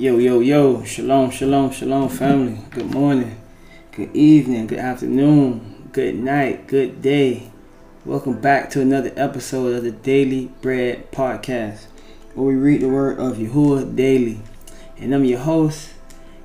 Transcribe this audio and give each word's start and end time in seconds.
Yo, 0.00 0.16
yo, 0.16 0.38
yo, 0.38 0.84
shalom, 0.84 1.28
shalom, 1.28 1.72
shalom, 1.72 2.08
family. 2.08 2.56
Good 2.70 2.88
morning, 2.94 3.36
good 3.90 4.14
evening, 4.14 4.68
good 4.68 4.78
afternoon, 4.78 5.88
good 5.90 6.14
night, 6.14 6.68
good 6.68 7.02
day. 7.02 7.50
Welcome 8.04 8.40
back 8.40 8.70
to 8.70 8.80
another 8.80 9.12
episode 9.16 9.74
of 9.74 9.82
the 9.82 9.90
Daily 9.90 10.52
Bread 10.62 11.10
Podcast, 11.10 11.86
where 12.34 12.46
we 12.46 12.54
read 12.54 12.82
the 12.82 12.88
word 12.88 13.18
of 13.18 13.38
Yahuwah 13.38 13.96
daily. 13.96 14.40
And 14.98 15.12
I'm 15.12 15.24
your 15.24 15.40
host 15.40 15.90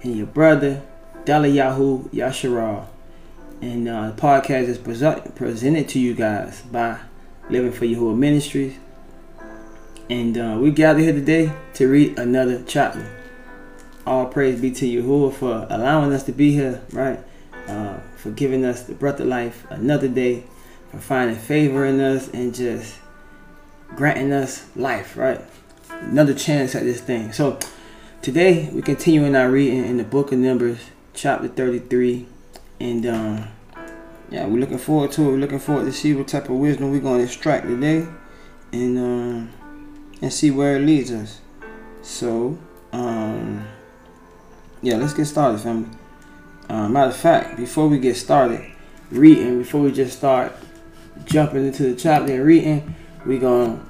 and 0.01 0.17
your 0.17 0.25
brother, 0.25 0.81
Dalayahu 1.23 2.09
Yasharal. 2.09 2.87
And 3.61 3.87
uh, 3.87 4.09
the 4.09 4.19
podcast 4.19 4.63
is 4.63 4.79
present, 4.79 5.35
presented 5.35 5.87
to 5.89 5.99
you 5.99 6.15
guys 6.15 6.63
by 6.63 7.01
Living 7.51 7.71
for 7.71 7.85
Yahuwah 7.85 8.17
Ministries. 8.17 8.73
And 10.09 10.39
uh, 10.39 10.57
we 10.59 10.71
gather 10.71 11.01
here 11.01 11.13
today 11.13 11.53
to 11.75 11.87
read 11.87 12.17
another 12.17 12.63
chapter 12.65 13.19
all 14.05 14.25
praise 14.25 14.59
be 14.59 14.71
to 14.71 14.85
Yahuwah 14.85 15.33
for 15.33 15.67
allowing 15.69 16.13
us 16.13 16.23
to 16.23 16.31
be 16.31 16.51
here, 16.51 16.81
right? 16.91 17.19
Uh, 17.67 17.97
for 18.17 18.31
giving 18.31 18.65
us 18.65 18.83
the 18.83 18.93
breath 18.93 19.19
of 19.19 19.27
life 19.27 19.65
another 19.69 20.07
day, 20.07 20.43
for 20.91 20.99
finding 20.99 21.37
favor 21.37 21.85
in 21.85 21.99
us 21.99 22.29
and 22.29 22.53
just 22.53 22.97
granting 23.95 24.31
us 24.31 24.65
life, 24.75 25.15
right? 25.15 25.41
Another 25.89 26.33
chance 26.33 26.75
at 26.75 26.83
this 26.83 27.01
thing. 27.01 27.31
So 27.31 27.59
today 28.21 28.69
we 28.73 28.81
continue 28.81 29.23
in 29.23 29.35
our 29.35 29.49
reading 29.49 29.85
in 29.85 29.97
the 29.97 30.03
book 30.03 30.31
of 30.31 30.39
Numbers, 30.39 30.79
chapter 31.13 31.47
33. 31.47 32.27
And 32.79 33.05
um, 33.05 33.47
yeah, 34.29 34.45
we're 34.45 34.59
looking 34.59 34.77
forward 34.77 35.11
to 35.13 35.21
it. 35.21 35.25
We're 35.27 35.37
looking 35.37 35.59
forward 35.59 35.85
to 35.85 35.93
see 35.93 36.13
what 36.13 36.27
type 36.27 36.49
of 36.49 36.55
wisdom 36.55 36.91
we're 36.91 36.99
going 36.99 37.19
to 37.19 37.25
extract 37.25 37.67
today 37.67 38.07
and 38.71 38.97
um, 38.97 39.53
and 40.21 40.33
see 40.33 40.51
where 40.51 40.77
it 40.77 40.79
leads 40.79 41.11
us. 41.11 41.39
So, 42.01 42.57
um, 42.91 43.65
yeah, 44.83 44.97
let's 44.97 45.13
get 45.13 45.25
started, 45.25 45.59
family. 45.61 45.89
Uh, 46.69 46.89
matter 46.89 47.09
of 47.09 47.15
fact, 47.15 47.55
before 47.55 47.87
we 47.87 47.97
get 47.99 48.17
started 48.17 48.69
reading, 49.11 49.59
before 49.59 49.81
we 49.81 49.93
just 49.93 50.17
start 50.17 50.53
jumping 51.23 51.65
into 51.65 51.83
the 51.83 51.95
chapter 51.95 52.33
and 52.33 52.43
reading, 52.43 52.93
we're 53.25 53.39
gonna 53.39 53.81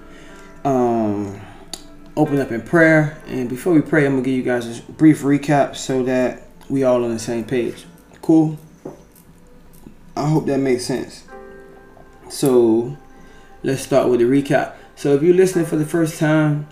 um, 0.64 1.42
open 2.16 2.40
up 2.40 2.52
in 2.52 2.62
prayer. 2.62 3.18
And 3.26 3.50
before 3.50 3.74
we 3.74 3.82
pray, 3.82 4.06
I'm 4.06 4.14
gonna 4.14 4.24
give 4.24 4.36
you 4.36 4.44
guys 4.44 4.80
a 4.80 4.92
brief 4.92 5.24
recap 5.24 5.76
so 5.76 6.04
that 6.04 6.48
we 6.70 6.84
all 6.84 7.04
on 7.04 7.12
the 7.12 7.20
same 7.20 7.44
page. 7.44 7.86
Cool. 8.22 8.60
I 10.16 10.30
hope 10.30 10.46
that 10.46 10.60
makes 10.60 10.86
sense. 10.86 11.24
So 12.30 12.98
let's 13.64 13.82
start 13.82 14.10
with 14.10 14.20
the 14.20 14.26
recap. 14.26 14.76
So 14.96 15.16
if 15.16 15.24
you're 15.24 15.34
listening 15.34 15.66
for 15.66 15.76
the 15.76 15.88
first 15.88 16.20
time, 16.20 16.68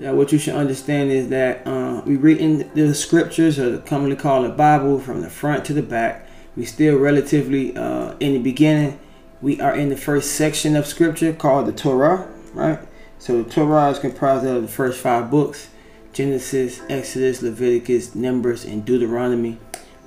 yeah, 0.00 0.12
what 0.12 0.32
you 0.32 0.38
should 0.38 0.54
understand 0.54 1.10
is 1.10 1.28
that 1.28 1.66
uh, 1.66 2.00
we 2.06 2.16
reading 2.16 2.70
the 2.72 2.94
scriptures, 2.94 3.58
or 3.58 3.78
commonly 3.80 4.16
called 4.16 4.46
the 4.46 4.48
Bible, 4.50 4.98
from 4.98 5.20
the 5.20 5.28
front 5.28 5.66
to 5.66 5.74
the 5.74 5.82
back. 5.82 6.26
We 6.56 6.64
still 6.64 6.96
relatively 6.96 7.76
uh, 7.76 8.14
in 8.18 8.32
the 8.32 8.38
beginning. 8.38 8.98
We 9.42 9.60
are 9.60 9.76
in 9.76 9.90
the 9.90 9.98
first 9.98 10.32
section 10.32 10.74
of 10.74 10.86
scripture 10.86 11.34
called 11.34 11.66
the 11.66 11.72
Torah, 11.72 12.26
right? 12.54 12.78
So 13.18 13.42
the 13.42 13.50
Torah 13.50 13.90
is 13.90 13.98
comprised 13.98 14.46
of 14.46 14.62
the 14.62 14.68
first 14.68 14.98
five 14.98 15.30
books: 15.30 15.68
Genesis, 16.14 16.80
Exodus, 16.88 17.42
Leviticus, 17.42 18.14
Numbers, 18.14 18.64
and 18.64 18.82
Deuteronomy. 18.86 19.58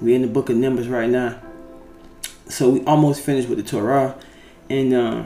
We're 0.02 0.16
in 0.16 0.24
the 0.24 0.28
book 0.28 0.50
of 0.50 0.58
Numbers 0.58 0.88
right 0.88 1.10
now. 1.10 1.40
So 2.50 2.72
we 2.72 2.86
almost 2.86 3.22
finished 3.22 3.48
with 3.48 3.60
the 3.60 3.64
Torah, 3.64 4.18
and 4.72 4.92
uh, 4.92 5.24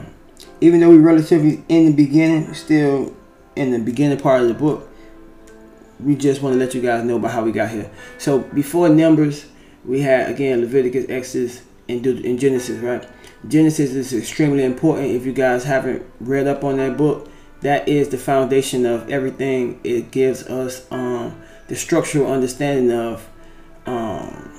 even 0.60 0.80
though 0.80 0.90
we're 0.90 1.00
relatively 1.00 1.64
in 1.70 1.86
the 1.86 1.92
beginning, 1.92 2.52
still 2.52 3.16
in 3.58 3.72
the 3.72 3.78
beginning 3.78 4.18
part 4.18 4.42
of 4.42 4.48
the 4.48 4.54
book, 4.54 4.88
we 6.00 6.14
just 6.14 6.42
want 6.42 6.54
to 6.54 6.58
let 6.58 6.74
you 6.74 6.80
guys 6.80 7.04
know 7.04 7.16
about 7.16 7.32
how 7.32 7.42
we 7.42 7.52
got 7.52 7.70
here. 7.70 7.90
So 8.18 8.38
before 8.40 8.88
Numbers, 8.88 9.46
we 9.84 10.00
had 10.00 10.30
again 10.30 10.60
Leviticus, 10.60 11.06
Exodus, 11.08 11.62
and, 11.88 12.06
and 12.06 12.38
Genesis, 12.38 12.78
right? 12.78 13.06
Genesis 13.46 13.92
is 13.92 14.12
extremely 14.12 14.64
important. 14.64 15.10
If 15.10 15.26
you 15.26 15.32
guys 15.32 15.64
haven't 15.64 16.04
read 16.20 16.46
up 16.46 16.64
on 16.64 16.76
that 16.76 16.96
book, 16.96 17.28
that 17.60 17.88
is 17.88 18.08
the 18.08 18.18
foundation 18.18 18.86
of 18.86 19.10
everything. 19.10 19.80
It 19.82 20.10
gives 20.10 20.44
us 20.44 20.86
um, 20.92 21.40
the 21.66 21.76
structural 21.76 22.30
understanding 22.30 22.96
of 22.96 23.28
um, 23.86 24.52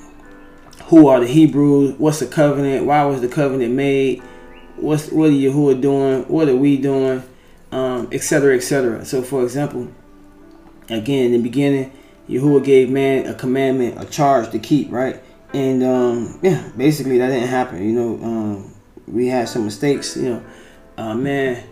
who 0.86 1.08
are 1.08 1.20
the 1.20 1.28
Hebrews, 1.28 1.96
what's 1.98 2.20
the 2.20 2.28
covenant, 2.28 2.86
why 2.86 3.06
was 3.06 3.22
the 3.22 3.28
covenant 3.28 3.74
made, 3.74 4.22
what's 4.76 5.10
what 5.12 5.30
are 5.30 5.34
Yahuwah 5.34 5.80
doing, 5.80 6.24
what 6.24 6.50
are 6.50 6.56
we 6.56 6.78
doing, 6.78 7.24
um, 7.72 8.10
etc., 8.12 8.56
etc. 8.56 9.06
So, 9.06 9.22
for 9.22 9.44
example, 9.44 9.90
again, 10.90 11.26
in 11.26 11.32
the 11.34 11.42
beginning, 11.42 11.92
Yahuwah 12.28 12.64
gave 12.64 12.90
man 12.90 13.26
a 13.26 13.34
commandment, 13.34 14.02
a 14.02 14.06
charge 14.06 14.52
to 14.52 14.60
keep, 14.60 14.92
right? 14.92 15.22
And 15.54 15.84
um, 15.84 16.40
yeah, 16.42 16.70
basically 16.78 17.18
that 17.18 17.30
didn't 17.30 17.50
happen. 17.50 17.84
You 17.84 17.94
know, 17.94 18.24
um, 18.24 18.76
we 19.08 19.28
had 19.28 19.50
some 19.50 19.66
mistakes. 19.66 20.16
You 20.16 20.30
know, 20.30 20.44
uh, 20.98 21.16
man 21.16 21.64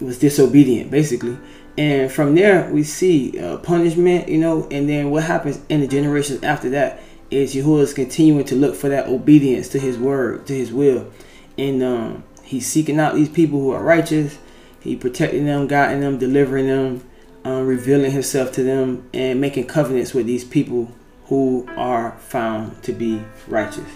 was 0.00 0.18
disobedient, 0.18 0.90
basically. 0.90 1.38
And 1.76 2.10
from 2.10 2.34
there, 2.34 2.68
we 2.72 2.82
see 2.82 3.38
uh, 3.38 3.58
punishment. 3.58 4.28
You 4.28 4.38
know, 4.38 4.66
and 4.70 4.88
then 4.88 5.10
what 5.10 5.24
happens 5.24 5.60
in 5.68 5.80
the 5.80 5.86
generations 5.86 6.42
after 6.42 6.70
that 6.70 7.00
is 7.30 7.54
Yahuwah 7.54 7.82
is 7.82 7.94
continuing 7.94 8.44
to 8.46 8.56
look 8.56 8.74
for 8.74 8.88
that 8.88 9.06
obedience 9.06 9.68
to 9.68 9.78
His 9.78 9.96
word, 9.96 10.46
to 10.46 10.54
His 10.54 10.72
will, 10.72 11.10
and 11.56 11.82
um, 11.82 12.24
He's 12.42 12.66
seeking 12.66 12.98
out 12.98 13.14
these 13.14 13.28
people 13.28 13.60
who 13.60 13.70
are 13.70 13.82
righteous 13.82 14.38
he 14.88 14.96
protecting 14.96 15.46
them, 15.46 15.66
guiding 15.66 16.00
them, 16.00 16.18
delivering 16.18 16.66
them, 16.66 17.08
um, 17.44 17.66
revealing 17.66 18.10
himself 18.10 18.52
to 18.52 18.62
them, 18.62 19.08
and 19.12 19.40
making 19.40 19.66
covenants 19.66 20.14
with 20.14 20.26
these 20.26 20.44
people 20.44 20.92
who 21.26 21.68
are 21.76 22.12
found 22.18 22.82
to 22.82 22.92
be 22.92 23.22
righteous. 23.46 23.88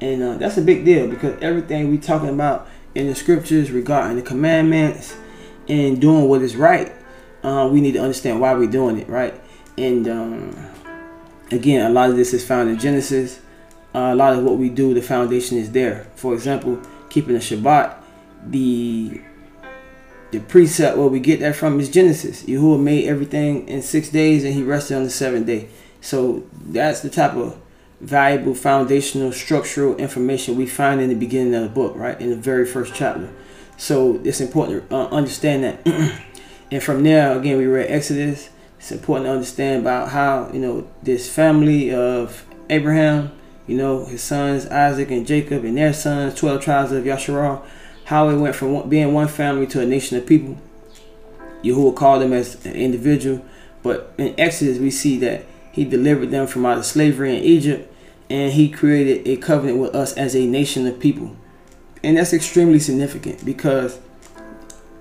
And 0.00 0.22
uh, 0.22 0.36
that's 0.36 0.58
a 0.58 0.62
big 0.62 0.84
deal 0.84 1.08
because 1.08 1.40
everything 1.42 1.90
we 1.90 1.98
talking 1.98 2.28
about 2.28 2.68
in 2.94 3.06
the 3.06 3.14
scriptures 3.14 3.70
regarding 3.70 4.16
the 4.16 4.22
commandments 4.22 5.16
and 5.68 6.00
doing 6.00 6.28
what 6.28 6.42
is 6.42 6.56
right, 6.56 6.92
uh, 7.42 7.68
we 7.72 7.80
need 7.80 7.92
to 7.92 8.00
understand 8.00 8.40
why 8.40 8.54
we're 8.54 8.70
doing 8.70 8.98
it, 8.98 9.08
right? 9.08 9.34
And 9.78 10.06
um, 10.08 10.70
again, 11.50 11.90
a 11.90 11.90
lot 11.90 12.10
of 12.10 12.16
this 12.16 12.34
is 12.34 12.46
found 12.46 12.68
in 12.68 12.78
Genesis. 12.78 13.40
Uh, 13.94 14.10
a 14.12 14.14
lot 14.14 14.34
of 14.34 14.44
what 14.44 14.58
we 14.58 14.68
do, 14.68 14.92
the 14.92 15.02
foundation 15.02 15.56
is 15.56 15.70
there. 15.72 16.06
For 16.16 16.34
example, 16.34 16.80
keeping 17.08 17.34
the 17.34 17.40
Shabbat, 17.40 17.96
the 18.46 19.20
the 20.34 20.40
precept 20.40 20.98
where 20.98 21.06
we 21.06 21.20
get 21.20 21.40
that 21.40 21.56
from 21.56 21.78
is 21.78 21.88
Genesis. 21.88 22.42
Yahuwah 22.44 22.80
made 22.80 23.08
everything 23.08 23.68
in 23.68 23.82
six 23.82 24.08
days 24.08 24.44
and 24.44 24.52
he 24.52 24.62
rested 24.62 24.96
on 24.96 25.04
the 25.04 25.10
seventh 25.10 25.46
day. 25.46 25.68
So 26.00 26.44
that's 26.52 27.00
the 27.00 27.10
type 27.10 27.34
of 27.34 27.56
valuable 28.00 28.54
foundational 28.54 29.32
structural 29.32 29.96
information 29.96 30.56
we 30.56 30.66
find 30.66 31.00
in 31.00 31.08
the 31.08 31.14
beginning 31.14 31.54
of 31.54 31.62
the 31.62 31.68
book, 31.68 31.94
right? 31.96 32.20
In 32.20 32.30
the 32.30 32.36
very 32.36 32.66
first 32.66 32.94
chapter. 32.94 33.30
So 33.76 34.20
it's 34.24 34.40
important 34.40 34.88
to 34.90 34.96
uh, 34.96 35.08
understand 35.08 35.64
that. 35.64 35.86
and 36.70 36.82
from 36.82 37.04
there, 37.04 37.38
again, 37.38 37.56
we 37.56 37.66
read 37.66 37.90
Exodus. 37.90 38.50
It's 38.78 38.92
important 38.92 39.26
to 39.26 39.32
understand 39.32 39.82
about 39.82 40.10
how, 40.10 40.50
you 40.52 40.58
know, 40.58 40.86
this 41.02 41.32
family 41.32 41.94
of 41.94 42.44
Abraham, 42.68 43.32
you 43.66 43.76
know, 43.76 44.04
his 44.04 44.22
sons 44.22 44.66
Isaac 44.66 45.10
and 45.10 45.26
Jacob 45.26 45.64
and 45.64 45.76
their 45.76 45.92
sons, 45.92 46.34
12 46.34 46.60
tribes 46.60 46.92
of 46.92 47.04
Yasharal, 47.04 47.64
how 48.04 48.28
it 48.28 48.36
went 48.36 48.54
from 48.54 48.88
being 48.88 49.12
one 49.12 49.28
family 49.28 49.66
to 49.68 49.80
a 49.80 49.86
nation 49.86 50.16
of 50.16 50.26
people. 50.26 50.58
Yahuwah 51.62 51.96
called 51.96 52.22
them 52.22 52.32
as 52.32 52.64
an 52.66 52.74
individual, 52.74 53.44
but 53.82 54.12
in 54.18 54.34
Exodus 54.38 54.78
we 54.78 54.90
see 54.90 55.18
that 55.18 55.46
he 55.72 55.84
delivered 55.84 56.30
them 56.30 56.46
from 56.46 56.66
out 56.66 56.78
of 56.78 56.84
slavery 56.84 57.36
in 57.36 57.42
Egypt, 57.42 57.90
and 58.28 58.52
he 58.52 58.68
created 58.68 59.26
a 59.26 59.36
covenant 59.38 59.78
with 59.78 59.94
us 59.94 60.12
as 60.14 60.36
a 60.36 60.46
nation 60.46 60.86
of 60.86 61.00
people, 61.00 61.34
and 62.02 62.16
that's 62.16 62.32
extremely 62.32 62.78
significant 62.78 63.44
because 63.44 63.98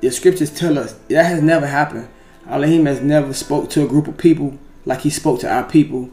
the 0.01 0.09
scriptures 0.09 0.51
tell 0.51 0.79
us 0.79 0.93
that 1.09 1.25
has 1.25 1.41
never 1.41 1.67
happened. 1.67 2.07
Elohim 2.47 2.85
has 2.85 3.01
never 3.01 3.33
spoke 3.33 3.69
to 3.69 3.83
a 3.83 3.87
group 3.87 4.07
of 4.07 4.17
people 4.17 4.57
like 4.85 5.01
he 5.01 5.09
spoke 5.09 5.39
to 5.39 5.49
our 5.49 5.63
people. 5.63 6.09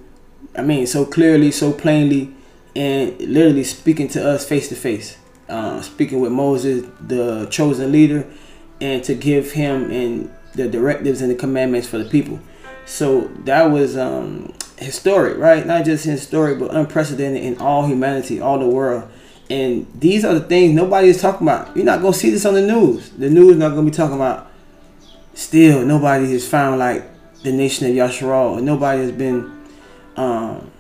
I 0.57 0.63
mean, 0.63 0.87
so 0.87 1.05
clearly, 1.05 1.51
so 1.51 1.73
plainly, 1.73 2.33
and 2.77 3.21
literally 3.21 3.65
speaking 3.65 4.09
to 4.09 4.29
us 4.29 4.47
face 4.49 4.69
to 4.69 4.77
face 4.77 5.17
uh, 5.51 5.83
speaking 5.83 6.21
with 6.21 6.33
Moses, 6.33 6.87
the 7.01 7.47
chosen 7.47 7.93
leader, 7.93 8.27
and 8.81 9.03
to 9.05 9.15
give 9.15 9.53
him 9.53 9.91
and 9.91 10.33
the 10.55 10.69
directives 10.69 11.21
and 11.21 11.31
the 11.31 11.35
commandments 11.35 11.89
for 11.89 11.99
the 11.99 12.09
people. 12.09 12.41
So 12.87 13.29
that 13.45 13.71
was 13.71 13.97
um, 13.97 14.55
historic, 14.79 15.39
right? 15.39 15.67
Not 15.67 15.85
just 15.85 16.05
historic, 16.05 16.59
but 16.59 16.75
unprecedented 16.75 17.43
in 17.43 17.59
all 17.59 17.87
humanity, 17.87 18.41
all 18.41 18.59
the 18.59 18.67
world. 18.67 19.09
And 19.49 19.87
these 19.95 20.25
are 20.25 20.35
the 20.35 20.41
things 20.41 20.75
nobody 20.75 21.09
is 21.09 21.21
talking 21.21 21.47
about. 21.47 21.77
You're 21.77 21.85
not 21.85 22.01
gonna 22.01 22.15
see 22.15 22.31
this 22.31 22.47
on 22.47 22.55
the 22.55 22.63
news. 22.63 23.11
The 23.11 23.29
news 23.29 23.57
not 23.57 23.71
gonna 23.71 23.83
be 23.83 23.91
talking 23.91 24.17
about. 24.17 24.49
Still, 25.35 25.85
nobody 25.85 26.31
has 26.33 26.47
found 26.47 26.79
like 26.79 27.05
the 27.43 27.53
nation 27.53 27.87
of 27.87 27.95
Yasharal. 27.95 28.63
Nobody 28.63 29.03
has 29.03 29.13
been 29.13 29.65
um, 30.17 30.71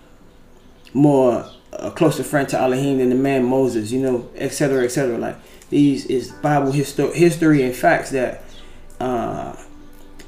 more 0.93 1.49
a 1.73 1.91
closer 1.91 2.25
friend 2.25 2.49
to 2.49 2.59
Elohim 2.59 2.99
than 2.99 3.11
the 3.11 3.15
man 3.15 3.45
Moses, 3.45 3.93
you 3.93 4.01
know, 4.01 4.29
etc., 4.37 4.85
etc. 4.85 5.19
Like 5.19 5.37
these 5.71 6.07
is 6.07 6.31
Bible 6.31 6.73
histo- 6.73 7.15
history 7.15 7.63
and 7.63 7.75
facts 7.75 8.11
that 8.11 8.43
uh, 8.99 9.57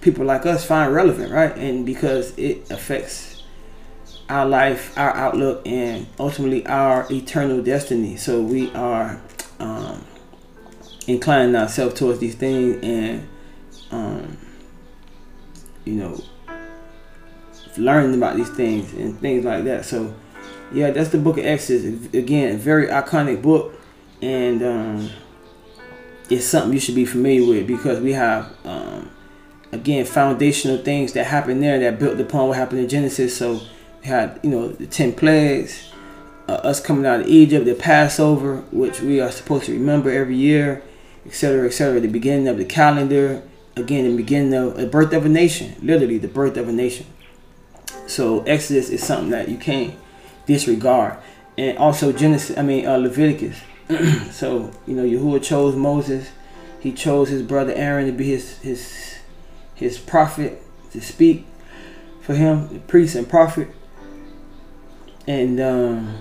people 0.00 0.24
like 0.24 0.46
us 0.46 0.64
find 0.64 0.92
relevant, 0.94 1.32
right? 1.32 1.56
And 1.56 1.84
because 1.84 2.36
it 2.38 2.70
affects 2.70 3.42
our 4.28 4.46
life, 4.46 4.96
our 4.96 5.14
outlook, 5.14 5.66
and 5.66 6.06
ultimately 6.18 6.66
our 6.66 7.06
eternal 7.12 7.62
destiny. 7.62 8.16
So 8.16 8.42
we 8.42 8.72
are 8.72 9.20
um, 9.58 10.04
inclining 11.06 11.54
ourselves 11.54 11.94
towards 11.94 12.18
these 12.18 12.34
things 12.34 12.82
and, 12.82 13.28
um, 13.90 14.38
you 15.84 15.94
know, 15.94 16.22
learning 17.76 18.14
about 18.14 18.36
these 18.36 18.50
things 18.50 18.92
and 18.94 19.18
things 19.20 19.44
like 19.44 19.64
that. 19.64 19.84
So, 19.84 20.14
yeah, 20.74 20.90
that's 20.90 21.10
the 21.10 21.18
book 21.18 21.38
of 21.38 21.44
Exodus. 21.44 22.12
Again, 22.14 22.54
a 22.54 22.58
very 22.58 22.86
iconic 22.86 23.42
book, 23.42 23.74
and 24.20 24.62
um, 24.62 25.10
it's 26.30 26.46
something 26.46 26.72
you 26.72 26.80
should 26.80 26.94
be 26.94 27.04
familiar 27.04 27.46
with 27.46 27.66
because 27.66 28.00
we 28.00 28.12
have, 28.12 28.54
um, 28.64 29.10
again, 29.72 30.04
foundational 30.04 30.78
things 30.78 31.12
that 31.12 31.24
happened 31.24 31.62
there 31.62 31.78
that 31.80 31.98
built 31.98 32.18
upon 32.20 32.48
what 32.48 32.56
happened 32.56 32.80
in 32.80 32.88
Genesis. 32.88 33.36
So, 33.36 33.60
we 34.00 34.08
had, 34.08 34.40
you 34.42 34.50
know, 34.50 34.68
the 34.68 34.86
10 34.86 35.12
plagues, 35.12 35.92
uh, 36.48 36.52
us 36.52 36.80
coming 36.80 37.06
out 37.06 37.20
of 37.20 37.26
Egypt, 37.26 37.66
the 37.66 37.74
Passover, 37.74 38.64
which 38.72 39.00
we 39.00 39.20
are 39.20 39.30
supposed 39.30 39.66
to 39.66 39.72
remember 39.72 40.10
every 40.10 40.36
year, 40.36 40.82
etc., 41.26 41.66
etc., 41.66 42.00
the 42.00 42.08
beginning 42.08 42.48
of 42.48 42.56
the 42.56 42.64
calendar, 42.64 43.42
again, 43.76 44.04
the 44.04 44.16
beginning 44.16 44.54
of 44.54 44.76
the 44.76 44.86
birth 44.86 45.12
of 45.12 45.24
a 45.24 45.28
nation, 45.28 45.74
literally 45.82 46.18
the 46.18 46.28
birth 46.28 46.56
of 46.56 46.68
a 46.68 46.72
nation. 46.72 47.06
So 48.06 48.42
Exodus 48.42 48.90
is 48.90 49.02
something 49.02 49.30
that 49.30 49.48
you 49.48 49.56
can't 49.56 49.94
disregard, 50.46 51.18
and 51.56 51.78
also 51.78 52.12
Genesis. 52.12 52.56
I 52.56 52.62
mean 52.62 52.86
uh, 52.86 52.96
Leviticus. 52.96 53.60
so 54.30 54.70
you 54.86 54.94
know 54.94 55.04
Yahuwah 55.04 55.42
chose 55.42 55.76
Moses. 55.76 56.30
He 56.80 56.92
chose 56.92 57.28
his 57.28 57.42
brother 57.42 57.72
Aaron 57.72 58.06
to 58.06 58.12
be 58.12 58.26
his 58.26 58.58
his 58.58 59.18
his 59.74 59.98
prophet 59.98 60.62
to 60.92 61.00
speak 61.00 61.46
for 62.20 62.34
him, 62.34 62.68
the 62.72 62.78
priest 62.80 63.14
and 63.14 63.28
prophet. 63.28 63.68
And 65.26 65.60
um, 65.60 66.18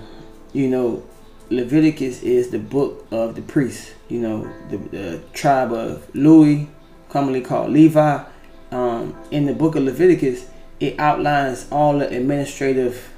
you 0.52 0.68
know 0.68 1.04
Leviticus 1.50 2.22
is 2.22 2.50
the 2.50 2.58
book 2.58 3.06
of 3.10 3.34
the 3.34 3.42
priests. 3.42 3.92
You 4.08 4.20
know 4.20 4.52
the, 4.70 4.76
the 4.76 5.22
tribe 5.32 5.72
of 5.72 6.12
Louis, 6.14 6.68
commonly 7.08 7.40
called 7.40 7.70
Levi. 7.70 8.24
Um, 8.70 9.14
in 9.30 9.44
the 9.44 9.52
book 9.52 9.76
of 9.76 9.82
Leviticus, 9.82 10.48
it 10.80 10.98
outlines 10.98 11.66
all 11.70 11.98
the 11.98 12.08
administrative 12.08 13.11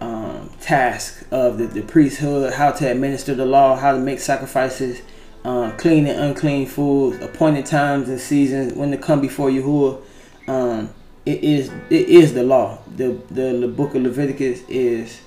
um, 0.00 0.50
tasks 0.60 1.24
of 1.30 1.58
the, 1.58 1.66
the 1.66 1.82
priesthood, 1.82 2.52
how 2.54 2.70
to 2.70 2.90
administer 2.90 3.34
the 3.34 3.44
law, 3.44 3.76
how 3.76 3.92
to 3.92 3.98
make 3.98 4.20
sacrifices, 4.20 5.02
uh, 5.44 5.72
clean 5.72 6.06
and 6.06 6.20
unclean 6.20 6.66
foods, 6.66 7.22
appointed 7.22 7.66
times 7.66 8.08
and 8.08 8.20
seasons, 8.20 8.74
when 8.74 8.90
to 8.90 8.98
come 8.98 9.20
before 9.20 9.50
Yahuwah. 9.50 10.02
Um, 10.46 10.94
it 11.26 11.44
is 11.44 11.70
it 11.90 12.08
is 12.08 12.32
the 12.32 12.42
law. 12.42 12.78
The, 12.96 13.20
the 13.30 13.58
the 13.58 13.68
book 13.68 13.94
of 13.94 14.02
Leviticus 14.02 14.62
is 14.68 15.20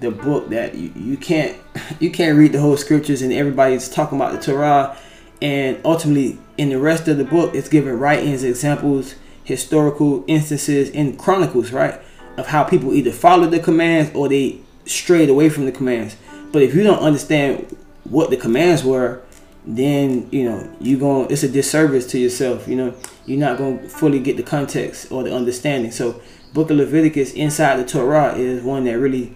the 0.00 0.10
book 0.10 0.50
that 0.50 0.74
you, 0.74 0.92
you 0.94 1.16
can't 1.16 1.56
you 2.00 2.10
can't 2.10 2.36
read 2.36 2.52
the 2.52 2.60
whole 2.60 2.76
scriptures 2.76 3.22
and 3.22 3.32
everybody's 3.32 3.88
talking 3.88 4.18
about 4.18 4.32
the 4.32 4.40
Torah 4.40 4.96
and 5.40 5.80
ultimately 5.84 6.38
in 6.58 6.68
the 6.68 6.78
rest 6.78 7.08
of 7.08 7.16
the 7.16 7.24
book 7.24 7.54
it's 7.54 7.68
given 7.68 7.98
writings 7.98 8.42
examples 8.42 9.14
historical 9.46 10.24
instances 10.26 10.90
in 10.90 11.16
chronicles, 11.16 11.70
right? 11.70 12.00
Of 12.36 12.46
how 12.48 12.64
people 12.64 12.92
either 12.92 13.12
followed 13.12 13.50
the 13.50 13.60
commands 13.60 14.14
or 14.14 14.28
they 14.28 14.60
strayed 14.84 15.28
away 15.28 15.48
from 15.48 15.64
the 15.64 15.72
commands. 15.72 16.16
But 16.52 16.62
if 16.62 16.74
you 16.74 16.82
don't 16.82 17.00
understand 17.00 17.76
what 18.04 18.30
the 18.30 18.36
commands 18.36 18.84
were, 18.84 19.22
then 19.66 20.28
you 20.30 20.44
know 20.48 20.72
you 20.80 20.96
going 20.96 21.28
it's 21.30 21.42
a 21.42 21.48
disservice 21.48 22.06
to 22.08 22.18
yourself. 22.18 22.68
You 22.68 22.76
know 22.76 22.94
you're 23.26 23.38
not 23.38 23.58
going 23.58 23.80
to 23.80 23.88
fully 23.88 24.20
get 24.20 24.36
the 24.36 24.42
context 24.42 25.10
or 25.10 25.24
the 25.24 25.34
understanding. 25.34 25.90
So, 25.90 26.20
Book 26.54 26.70
of 26.70 26.76
Leviticus 26.76 27.32
inside 27.34 27.76
the 27.76 27.84
Torah 27.84 28.34
is 28.34 28.62
one 28.62 28.84
that 28.84 28.98
really 28.98 29.34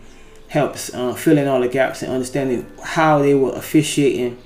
helps 0.48 0.92
uh, 0.94 1.14
fill 1.14 1.38
in 1.38 1.46
all 1.46 1.60
the 1.60 1.68
gaps 1.68 2.02
and 2.02 2.12
understanding 2.12 2.70
how 2.82 3.18
they 3.18 3.34
were 3.34 3.52
officiating 3.52 4.38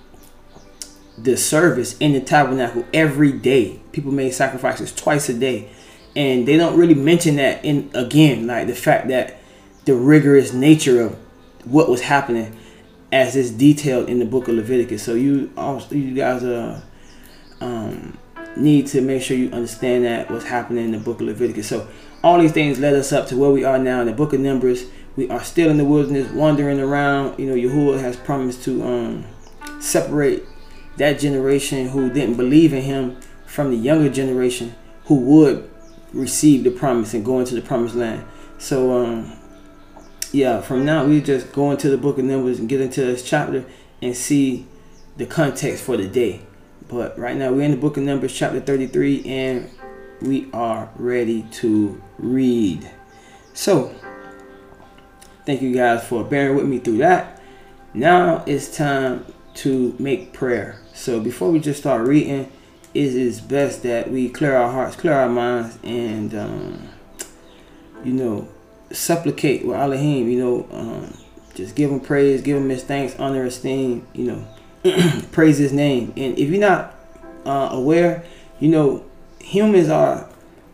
the 1.16 1.36
service 1.36 1.96
in 1.98 2.12
the 2.12 2.20
tabernacle 2.20 2.84
every 2.92 3.32
day. 3.32 3.80
People 3.92 4.12
made 4.12 4.32
sacrifices 4.32 4.92
twice 4.92 5.28
a 5.28 5.34
day. 5.34 5.68
And 6.16 6.46
they 6.46 6.56
don't 6.56 6.76
really 6.76 6.94
mention 6.94 7.36
that 7.36 7.64
in 7.64 7.90
again, 7.94 8.46
like 8.46 8.66
the 8.66 8.74
fact 8.74 9.08
that 9.08 9.38
the 9.84 9.94
rigorous 9.94 10.52
nature 10.52 11.00
of 11.00 11.18
what 11.64 11.88
was 11.88 12.02
happening 12.02 12.56
as 13.12 13.36
is 13.36 13.50
detailed 13.50 14.08
in 14.08 14.18
the 14.18 14.24
book 14.24 14.48
of 14.48 14.54
Leviticus. 14.54 15.02
So 15.02 15.14
you 15.14 15.52
also 15.56 15.94
you 15.94 16.14
guys 16.14 16.42
uh, 16.42 16.80
um, 17.60 18.18
need 18.56 18.86
to 18.88 19.00
make 19.00 19.22
sure 19.22 19.36
you 19.36 19.50
understand 19.50 20.04
that 20.04 20.30
what's 20.30 20.44
happening 20.44 20.84
in 20.84 20.92
the 20.92 20.98
book 20.98 21.20
of 21.20 21.26
Leviticus. 21.26 21.68
So 21.68 21.88
all 22.22 22.38
these 22.38 22.52
things 22.52 22.78
led 22.78 22.94
us 22.94 23.12
up 23.12 23.26
to 23.28 23.36
where 23.36 23.50
we 23.50 23.64
are 23.64 23.78
now 23.78 24.00
in 24.00 24.06
the 24.06 24.12
book 24.12 24.32
of 24.32 24.40
Numbers. 24.40 24.86
We 25.16 25.28
are 25.30 25.42
still 25.44 25.70
in 25.70 25.76
the 25.76 25.84
wilderness, 25.84 26.30
wandering 26.32 26.80
around. 26.80 27.38
You 27.38 27.46
know, 27.46 27.54
Yahuwah 27.54 28.00
has 28.00 28.16
promised 28.16 28.64
to 28.64 28.82
um, 28.82 29.26
separate 29.80 30.44
that 30.96 31.18
generation 31.18 31.88
who 31.88 32.10
didn't 32.10 32.36
believe 32.36 32.72
in 32.72 32.82
him 32.82 33.20
from 33.46 33.70
the 33.70 33.76
younger 33.76 34.08
generation 34.08 34.74
who 35.04 35.16
would 35.20 35.70
receive 36.14 36.64
the 36.64 36.70
promise 36.70 37.12
and 37.12 37.24
go 37.24 37.40
into 37.40 37.54
the 37.54 37.62
promised 37.62 37.94
land. 37.94 38.24
So 38.58 39.04
um 39.04 39.32
yeah, 40.32 40.60
from 40.60 40.84
now 40.84 41.04
we 41.04 41.20
just 41.20 41.52
go 41.52 41.70
into 41.70 41.88
the 41.88 41.98
book 41.98 42.18
of 42.18 42.24
Numbers 42.24 42.58
and 42.58 42.68
get 42.68 42.80
into 42.80 43.02
this 43.02 43.22
chapter 43.22 43.64
and 44.02 44.16
see 44.16 44.66
the 45.16 45.26
context 45.26 45.84
for 45.84 45.96
the 45.96 46.08
day. 46.08 46.40
But 46.88 47.18
right 47.18 47.36
now 47.36 47.52
we're 47.52 47.62
in 47.62 47.70
the 47.70 47.76
book 47.76 47.96
of 47.96 48.02
Numbers 48.02 48.34
chapter 48.36 48.60
33 48.60 49.24
and 49.26 49.70
we 50.20 50.50
are 50.52 50.90
ready 50.96 51.42
to 51.52 52.02
read. 52.18 52.90
So 53.52 53.94
thank 55.46 55.62
you 55.62 55.72
guys 55.74 56.06
for 56.06 56.24
bearing 56.24 56.56
with 56.56 56.66
me 56.66 56.78
through 56.78 56.98
that. 56.98 57.40
Now 57.92 58.42
it's 58.46 58.76
time 58.76 59.24
to 59.54 59.94
make 59.98 60.32
prayer. 60.32 60.80
So 60.92 61.20
before 61.20 61.50
we 61.50 61.60
just 61.60 61.80
start 61.80 62.06
reading, 62.06 62.50
it 62.94 63.14
is 63.14 63.40
best 63.40 63.82
that 63.82 64.10
we 64.10 64.28
clear 64.28 64.56
our 64.56 64.70
hearts, 64.70 64.94
clear 64.96 65.14
our 65.14 65.28
minds, 65.28 65.78
and 65.82 66.34
um, 66.34 66.88
you 68.04 68.12
know, 68.12 68.48
supplicate 68.92 69.66
with 69.66 69.76
Elohim. 69.76 70.28
You 70.28 70.38
know, 70.38 70.68
um, 70.70 71.18
just 71.54 71.74
give 71.74 71.90
him 71.90 72.00
praise, 72.00 72.40
give 72.40 72.56
him 72.56 72.68
his 72.68 72.84
thanks, 72.84 73.18
honor, 73.18 73.44
esteem. 73.44 74.06
You 74.12 74.46
know, 74.84 75.22
praise 75.32 75.58
his 75.58 75.72
name. 75.72 76.12
And 76.16 76.38
if 76.38 76.48
you're 76.50 76.60
not 76.60 76.94
uh, 77.44 77.70
aware, 77.72 78.24
you 78.60 78.68
know, 78.68 79.04
humans 79.40 79.88
are 79.88 80.28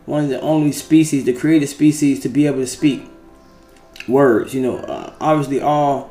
one 0.05 0.25
of 0.25 0.29
the 0.29 0.41
only 0.41 0.71
species, 0.71 1.25
the 1.25 1.33
created 1.33 1.67
species, 1.67 2.19
to 2.19 2.29
be 2.29 2.45
able 2.45 2.59
to 2.59 2.67
speak 2.67 3.03
words. 4.07 4.53
You 4.53 4.61
know, 4.61 4.77
uh, 4.77 5.13
obviously 5.19 5.59
all 5.59 6.10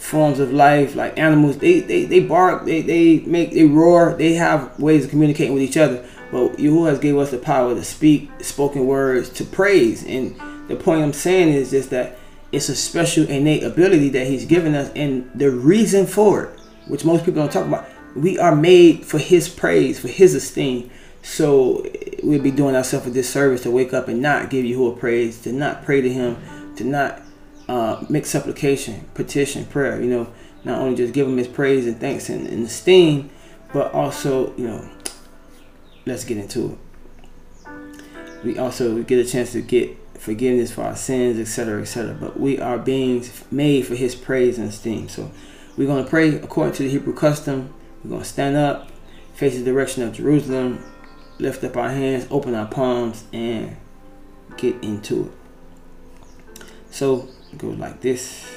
forms 0.00 0.40
of 0.40 0.52
life, 0.52 0.96
like 0.96 1.18
animals, 1.18 1.58
they, 1.58 1.80
they, 1.80 2.04
they 2.06 2.20
bark, 2.20 2.64
they, 2.64 2.80
they 2.80 3.20
make, 3.20 3.52
they 3.52 3.64
roar, 3.64 4.14
they 4.14 4.32
have 4.32 4.78
ways 4.80 5.04
of 5.04 5.10
communicating 5.10 5.52
with 5.52 5.62
each 5.62 5.76
other. 5.76 6.04
But 6.32 6.56
Yahuwah 6.56 6.90
has 6.90 6.98
gave 6.98 7.16
us 7.18 7.30
the 7.30 7.38
power 7.38 7.74
to 7.74 7.84
speak 7.84 8.30
spoken 8.40 8.86
words, 8.86 9.28
to 9.30 9.44
praise. 9.44 10.04
And 10.04 10.34
the 10.68 10.76
point 10.76 11.02
I'm 11.02 11.12
saying 11.12 11.52
is 11.52 11.70
just 11.70 11.90
that 11.90 12.16
it's 12.50 12.68
a 12.68 12.76
special 12.76 13.28
innate 13.28 13.62
ability 13.62 14.08
that 14.10 14.26
he's 14.26 14.46
given 14.46 14.74
us. 14.74 14.90
And 14.96 15.30
the 15.34 15.50
reason 15.50 16.06
for 16.06 16.44
it, 16.44 16.60
which 16.88 17.04
most 17.04 17.24
people 17.24 17.42
don't 17.42 17.52
talk 17.52 17.66
about, 17.66 17.86
we 18.16 18.38
are 18.38 18.56
made 18.56 19.04
for 19.04 19.18
his 19.18 19.48
praise, 19.48 19.98
for 19.98 20.08
his 20.08 20.34
esteem. 20.34 20.90
So 21.22 21.86
we'd 22.24 22.42
be 22.42 22.50
doing 22.50 22.74
ourselves 22.74 23.06
a 23.06 23.10
disservice 23.10 23.62
to 23.64 23.70
wake 23.70 23.92
up 23.92 24.08
and 24.08 24.22
not 24.22 24.50
give 24.50 24.64
Yahuwah 24.64 24.98
praise, 24.98 25.42
to 25.42 25.52
not 25.52 25.84
pray 25.84 26.00
to 26.00 26.10
him, 26.10 26.38
to 26.76 26.84
not 26.84 27.22
uh, 27.70 28.04
make 28.08 28.26
supplication, 28.26 29.08
petition, 29.14 29.64
prayer. 29.64 30.02
You 30.02 30.10
know, 30.10 30.32
not 30.64 30.80
only 30.80 30.96
just 30.96 31.14
give 31.14 31.28
him 31.28 31.36
his 31.36 31.46
praise 31.46 31.86
and 31.86 32.00
thanks 32.00 32.28
and, 32.28 32.44
and 32.48 32.66
esteem, 32.66 33.30
but 33.72 33.94
also, 33.94 34.52
you 34.56 34.66
know, 34.66 34.90
let's 36.04 36.24
get 36.24 36.36
into 36.36 36.72
it. 36.72 37.70
We 38.42 38.58
also 38.58 39.04
get 39.04 39.24
a 39.24 39.30
chance 39.30 39.52
to 39.52 39.62
get 39.62 39.96
forgiveness 40.18 40.72
for 40.72 40.82
our 40.82 40.96
sins, 40.96 41.38
etc., 41.38 41.82
etc. 41.82 42.16
But 42.18 42.40
we 42.40 42.58
are 42.58 42.76
beings 42.76 43.44
made 43.52 43.86
for 43.86 43.94
His 43.94 44.16
praise 44.16 44.58
and 44.58 44.68
esteem. 44.68 45.08
So 45.08 45.30
we're 45.76 45.86
going 45.86 46.02
to 46.02 46.10
pray 46.10 46.34
according 46.34 46.74
to 46.74 46.82
the 46.82 46.90
Hebrew 46.90 47.14
custom. 47.14 47.72
We're 48.02 48.10
going 48.10 48.22
to 48.22 48.28
stand 48.28 48.56
up, 48.56 48.90
face 49.34 49.56
the 49.56 49.64
direction 49.64 50.02
of 50.02 50.12
Jerusalem, 50.12 50.84
lift 51.38 51.62
up 51.62 51.76
our 51.76 51.90
hands, 51.90 52.26
open 52.32 52.56
our 52.56 52.66
palms, 52.66 53.24
and 53.32 53.76
get 54.56 54.82
into 54.82 55.26
it. 55.26 56.64
So 56.90 57.28
goes 57.58 57.78
like 57.78 58.00
this. 58.00 58.48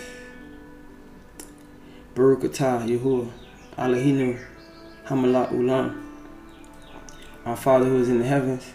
Baruch 2.15 2.41
atah 2.41 2.88
Yahuwah 2.88 3.31
Eloheinu 3.77 4.39
Hamalat 5.05 5.51
Ulam. 5.51 6.01
Our 7.45 7.57
Father 7.57 7.85
who 7.85 8.00
is 8.00 8.09
in 8.09 8.19
the 8.19 8.25
heavens, 8.25 8.71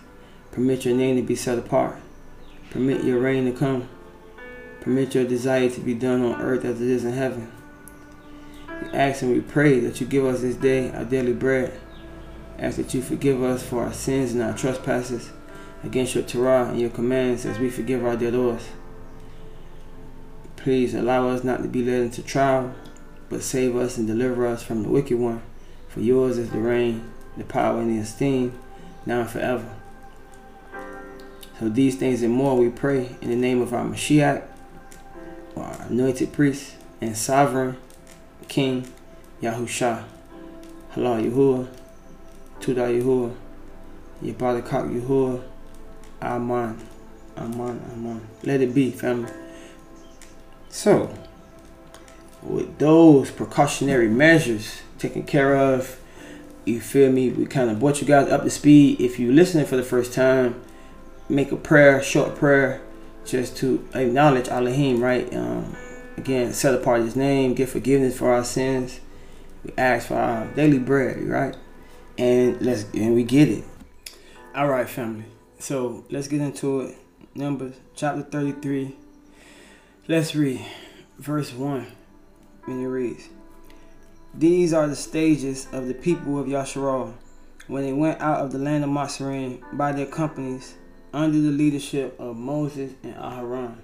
permit 0.51 0.85
your 0.85 0.95
name 0.95 1.17
to 1.17 1.23
be 1.23 1.37
set 1.37 1.59
apart. 1.59 1.97
Permit 2.71 3.05
your 3.05 3.19
reign 3.21 3.51
to 3.51 3.59
come. 3.59 3.89
Permit 4.81 5.15
your 5.15 5.25
desire 5.25 5.71
to 5.71 5.81
be 5.81 5.95
done 5.95 6.23
on 6.23 6.41
earth 6.41 6.65
as 6.65 6.81
it 6.81 6.89
is 6.89 7.05
in 7.05 7.13
heaven. 7.13 7.51
We 8.83 8.89
ask 8.91 9.23
and 9.23 9.33
we 9.33 9.41
pray 9.41 9.81
that 9.81 10.01
you 10.01 10.07
give 10.07 10.25
us 10.25 10.41
this 10.41 10.57
day 10.57 10.91
our 10.91 11.05
daily 11.05 11.33
bread. 11.33 11.79
Ask 12.59 12.77
that 12.77 12.93
you 12.93 13.03
forgive 13.03 13.43
us 13.43 13.63
for 13.63 13.85
our 13.85 13.93
sins 13.93 14.33
and 14.33 14.43
our 14.43 14.57
trespasses 14.57 15.31
against 15.85 16.15
your 16.15 16.25
Torah 16.25 16.69
and 16.71 16.81
your 16.81 16.91
commands 16.91 17.47
as 17.47 17.59
we 17.59 17.71
forgive 17.71 18.05
our 18.05 18.17
debtors. 18.17 18.67
Please 20.59 20.93
allow 20.93 21.29
us 21.29 21.45
not 21.45 21.63
to 21.63 21.69
be 21.69 21.85
led 21.85 22.03
into 22.03 22.23
trial, 22.23 22.75
but 23.29 23.43
save 23.43 23.77
us 23.77 23.97
and 23.97 24.07
deliver 24.07 24.47
us 24.47 24.63
from 24.63 24.83
the 24.83 24.89
wicked 24.89 25.19
one. 25.19 25.41
For 25.89 26.01
yours 26.01 26.37
is 26.37 26.51
the 26.51 26.59
reign, 26.59 27.11
the 27.37 27.45
power, 27.45 27.81
and 27.81 27.91
the 27.91 28.03
esteem, 28.03 28.59
now 29.07 29.21
and 29.21 29.31
forever. 29.31 29.71
So 31.59 31.69
these 31.69 31.97
things 31.97 32.23
and 32.23 32.35
more 32.35 32.57
we 32.57 32.71
pray 32.71 33.17
in 33.21 33.31
the 33.31 33.37
name 33.37 33.63
of 33.63 33.73
our 33.73 33.85
Mashiach, 33.85 34.43
our 35.57 35.83
anointed 35.89 36.33
priest 36.33 36.75
and 37.01 37.17
sovereign 37.17 37.77
King 38.49 38.87
Yahusha. 39.41 40.05
Halal 40.95 41.31
Yahuwah, 41.31 41.69
Tuda 42.61 42.89
Yahuwah, 43.01 43.35
Yabarakak 44.23 45.01
Yahuwah, 45.01 45.43
Aman, 46.21 46.81
Aman, 47.37 47.81
Aman. 47.93 48.29
Let 48.43 48.61
it 48.61 48.75
be, 48.75 48.91
family. 48.91 49.31
So, 50.79 51.13
with 52.41 52.79
those 52.79 53.33
precautionary 53.33 54.07
measures 54.07 54.83
taken 55.01 55.25
care 55.25 55.57
of, 55.57 55.99
you 56.67 56.81
feel 56.81 57.11
me? 57.11 57.31
We 57.31 57.47
kind 57.47 57.69
of 57.69 57.81
brought 57.81 58.01
you 58.01 58.07
guys 58.07 58.31
up 58.31 58.45
to 58.45 58.51
speed. 58.51 59.01
If 59.01 59.19
you're 59.19 59.33
listening 59.33 59.67
for 59.67 59.75
the 59.75 59.83
first 59.83 60.13
time, 60.13 60.63
make 61.29 61.51
a 61.51 61.57
prayer, 61.57 62.01
short 62.01 62.37
prayer, 62.37 62.81
just 63.25 63.57
to 63.57 63.89
acknowledge 63.93 64.47
Elohim, 64.47 65.03
right? 65.03 65.27
Um, 65.35 65.75
again, 66.17 66.53
set 66.53 66.75
apart 66.75 67.01
His 67.01 67.17
name, 67.17 67.55
get 67.55 67.71
forgiveness 67.71 68.17
for 68.17 68.33
our 68.33 68.45
sins. 68.45 69.01
We 69.65 69.73
ask 69.77 70.07
for 70.07 70.15
our 70.15 70.47
daily 70.55 70.79
bread, 70.79 71.21
right? 71.25 71.57
And 72.19 72.63
let's 72.63 72.85
and 72.95 73.17
we 73.17 73.25
get 73.25 73.49
it. 73.49 73.65
All 74.55 74.69
right, 74.69 74.89
family. 74.89 75.25
So 75.59 76.05
let's 76.09 76.29
get 76.29 76.41
into 76.41 76.83
it. 76.83 76.97
Numbers 77.35 77.75
chapter 77.97 78.23
33. 78.23 78.95
Let's 80.11 80.35
read 80.35 80.65
verse 81.19 81.53
1. 81.53 81.87
And 82.67 82.83
it 82.83 82.89
reads 82.89 83.29
These 84.33 84.73
are 84.73 84.87
the 84.87 84.97
stages 84.97 85.69
of 85.71 85.87
the 85.87 85.93
people 85.93 86.39
of 86.39 86.47
Yasharal 86.47 87.13
when 87.67 87.85
they 87.85 87.93
went 87.93 88.19
out 88.19 88.41
of 88.41 88.51
the 88.51 88.59
land 88.59 88.85
of 88.85 88.89
Masraim 88.89 89.63
by 89.77 89.93
their 89.93 90.07
companies 90.07 90.77
under 91.13 91.39
the 91.39 91.51
leadership 91.51 92.19
of 92.19 92.39
Moses 92.39 92.95
and 93.03 93.17
Aharon. 93.17 93.81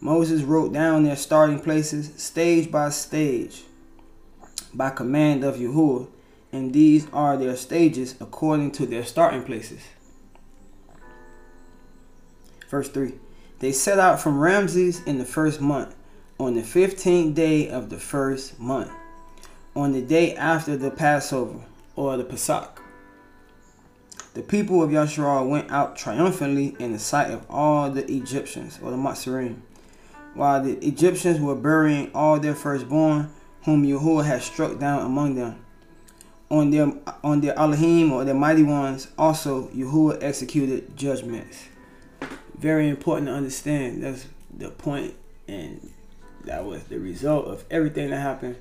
Moses 0.00 0.42
wrote 0.42 0.72
down 0.72 1.02
their 1.02 1.16
starting 1.16 1.58
places 1.58 2.12
stage 2.22 2.70
by 2.70 2.90
stage 2.90 3.64
by 4.72 4.90
command 4.90 5.42
of 5.42 5.56
Yahuwah, 5.56 6.06
and 6.52 6.72
these 6.72 7.08
are 7.12 7.36
their 7.36 7.56
stages 7.56 8.14
according 8.20 8.70
to 8.70 8.86
their 8.86 9.04
starting 9.04 9.42
places. 9.42 9.80
Verse 12.70 12.88
3 12.88 13.14
They 13.62 13.70
set 13.70 14.00
out 14.00 14.20
from 14.20 14.40
Ramses 14.40 15.04
in 15.04 15.18
the 15.18 15.24
first 15.24 15.60
month, 15.60 15.94
on 16.36 16.56
the 16.56 16.64
fifteenth 16.64 17.36
day 17.36 17.68
of 17.70 17.90
the 17.90 17.96
first 17.96 18.58
month, 18.58 18.90
on 19.76 19.92
the 19.92 20.02
day 20.02 20.34
after 20.34 20.76
the 20.76 20.90
Passover, 20.90 21.60
or 21.94 22.16
the 22.16 22.24
Pesach. 22.24 22.82
The 24.34 24.42
people 24.42 24.82
of 24.82 24.90
Yasharal 24.90 25.48
went 25.48 25.70
out 25.70 25.94
triumphantly 25.94 26.74
in 26.80 26.90
the 26.90 26.98
sight 26.98 27.30
of 27.30 27.46
all 27.48 27.88
the 27.88 28.04
Egyptians, 28.10 28.80
or 28.82 28.90
the 28.90 28.96
Matzarim, 28.96 29.60
while 30.34 30.60
the 30.60 30.84
Egyptians 30.84 31.38
were 31.38 31.54
burying 31.54 32.10
all 32.16 32.40
their 32.40 32.56
firstborn, 32.56 33.30
whom 33.62 33.84
Yahuwah 33.84 34.24
had 34.24 34.42
struck 34.42 34.80
down 34.80 35.06
among 35.06 35.36
them. 35.36 35.64
On 36.50 36.72
their 36.72 36.92
on 37.22 37.40
their 37.40 37.56
Elohim 37.56 38.12
or 38.12 38.24
their 38.24 38.34
mighty 38.34 38.64
ones, 38.64 39.06
also 39.16 39.68
Yahuwah 39.68 40.20
executed 40.20 40.96
judgments 40.96 41.68
very 42.62 42.88
important 42.88 43.26
to 43.26 43.34
understand. 43.34 44.04
That's 44.04 44.26
the 44.56 44.70
point, 44.70 45.14
and 45.48 45.90
that 46.44 46.64
was 46.64 46.84
the 46.84 47.00
result 47.00 47.46
of 47.46 47.64
everything 47.70 48.10
that 48.10 48.20
happened. 48.20 48.56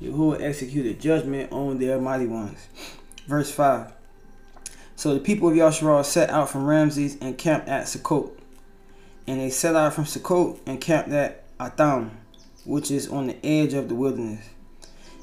Yahuwah 0.00 0.42
executed 0.42 1.00
judgment 1.00 1.50
on 1.50 1.78
their 1.78 1.98
mighty 1.98 2.26
ones. 2.26 2.68
Verse 3.26 3.50
5. 3.50 3.92
So 4.94 5.14
the 5.14 5.20
people 5.20 5.48
of 5.48 5.54
Yasharal 5.54 6.04
set 6.04 6.28
out 6.28 6.50
from 6.50 6.66
Ramses 6.66 7.16
and 7.20 7.38
camped 7.38 7.68
at 7.68 7.86
Sukkot. 7.86 8.30
And 9.26 9.40
they 9.40 9.50
set 9.50 9.74
out 9.74 9.94
from 9.94 10.04
Sukkot 10.04 10.60
and 10.66 10.80
camped 10.80 11.10
at 11.10 11.44
Atham, 11.58 12.10
which 12.64 12.90
is 12.90 13.08
on 13.08 13.26
the 13.26 13.44
edge 13.44 13.72
of 13.72 13.88
the 13.88 13.94
wilderness. 13.94 14.46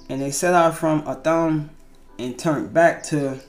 And 0.09 0.21
they 0.21 0.31
set 0.31 0.55
out 0.55 0.75
from 0.75 1.07
Atham 1.07 1.69
and 2.17 2.37
turned 2.37 2.73
back 2.73 3.03
to 3.03 3.39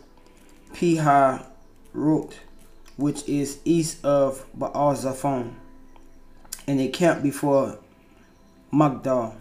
Pihah 0.72 1.46
Rot, 1.94 2.34
which 2.96 3.28
is 3.28 3.58
east 3.64 4.04
of 4.04 4.44
Baal 4.54 4.94
Zaphon. 4.94 5.54
And 6.66 6.78
they 6.78 6.88
camped 6.88 7.22
before 7.22 7.78
Magdal, 8.72 9.34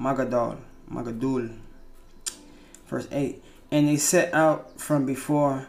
Magadal, 0.00 0.58
Magadul. 0.90 1.56
Verse 2.86 3.08
8. 3.10 3.42
And 3.70 3.88
they 3.88 3.96
set 3.96 4.32
out 4.34 4.80
from 4.80 5.06
before 5.06 5.68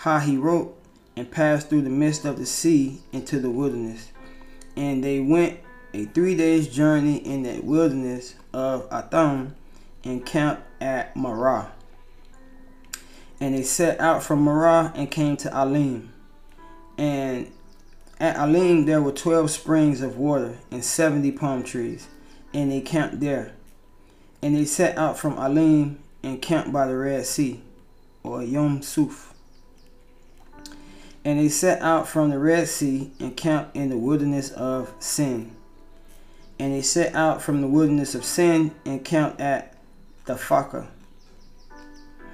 Hahirot 0.00 0.72
and 1.16 1.30
passed 1.30 1.68
through 1.68 1.82
the 1.82 1.90
midst 1.90 2.24
of 2.24 2.38
the 2.38 2.46
sea 2.46 3.00
into 3.12 3.38
the 3.40 3.50
wilderness. 3.50 4.12
And 4.76 5.02
they 5.02 5.20
went 5.20 5.60
a 5.92 6.04
three 6.06 6.36
days 6.36 6.68
journey 6.68 7.16
in 7.16 7.42
the 7.42 7.60
wilderness 7.60 8.34
of 8.52 8.86
Atham 8.92 9.56
and 10.04 10.24
camped 10.24 10.62
at 10.80 11.14
Marah. 11.16 11.72
And 13.40 13.54
they 13.54 13.62
set 13.62 14.00
out 14.00 14.22
from 14.22 14.42
Marah 14.42 14.92
and 14.94 15.10
came 15.10 15.36
to 15.38 15.56
Alim 15.56 16.09
and 16.98 17.50
at 18.18 18.36
Alim 18.36 18.84
there 18.84 19.00
were 19.00 19.12
12 19.12 19.50
springs 19.50 20.02
of 20.02 20.16
water 20.16 20.58
and 20.70 20.84
70 20.84 21.32
palm 21.32 21.62
trees, 21.62 22.08
and 22.52 22.70
they 22.70 22.80
camped 22.80 23.20
there. 23.20 23.52
And 24.42 24.56
they 24.56 24.64
set 24.64 24.96
out 24.98 25.18
from 25.18 25.38
Alim 25.38 25.98
and 26.22 26.40
camped 26.40 26.72
by 26.72 26.86
the 26.86 26.96
Red 26.96 27.26
Sea, 27.26 27.62
or 28.22 28.42
Yom 28.42 28.82
Suf. 28.82 29.34
And 31.24 31.38
they 31.38 31.48
set 31.48 31.82
out 31.82 32.08
from 32.08 32.30
the 32.30 32.38
Red 32.38 32.68
Sea 32.68 33.10
and 33.20 33.36
camped 33.36 33.76
in 33.76 33.90
the 33.90 33.96
wilderness 33.96 34.50
of 34.50 34.94
Sin. 34.98 35.54
And 36.58 36.74
they 36.74 36.82
set 36.82 37.14
out 37.14 37.42
from 37.42 37.60
the 37.60 37.66
wilderness 37.66 38.14
of 38.14 38.24
Sin 38.24 38.74
and 38.84 39.04
camped 39.04 39.40
at 39.40 39.76
Thafaka. 40.26 40.88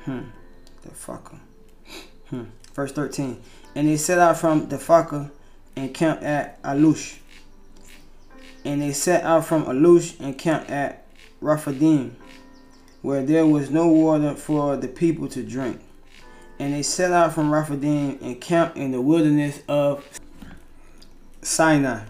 Hmm. 0.05 0.23
Thafaka. 0.85 1.39
Hmm. 2.31 2.45
Verse 2.75 2.93
13. 2.93 3.41
And 3.77 3.87
they 3.89 3.99
set 3.99 4.19
out 4.19 4.39
from 4.39 4.69
Defaka 4.69 5.31
and 5.77 5.93
camped 5.93 6.23
at 6.23 6.63
Alush. 6.63 7.19
And 8.65 8.81
they 8.81 8.93
set 8.93 9.23
out 9.23 9.45
from 9.45 9.67
Alush 9.67 10.19
and 10.19 10.37
camped 10.39 10.71
at 10.71 11.07
Raphadim, 11.43 12.13
where 13.03 13.23
there 13.23 13.47
was 13.47 13.71
no 13.71 13.87
water 13.87 14.35
for 14.35 14.79
the 14.79 14.89
people 14.89 15.29
to 15.29 15.43
drink. 15.43 15.83
And 16.59 16.73
they 16.73 16.83
set 16.83 17.13
out 17.13 17.35
from 17.35 17.51
Raphadim 17.51 18.19
and 18.23 18.41
camped 18.41 18.79
in 18.79 18.93
the 18.93 19.03
wilderness 19.03 19.61
of 19.69 20.03
Sinai. 21.43 22.07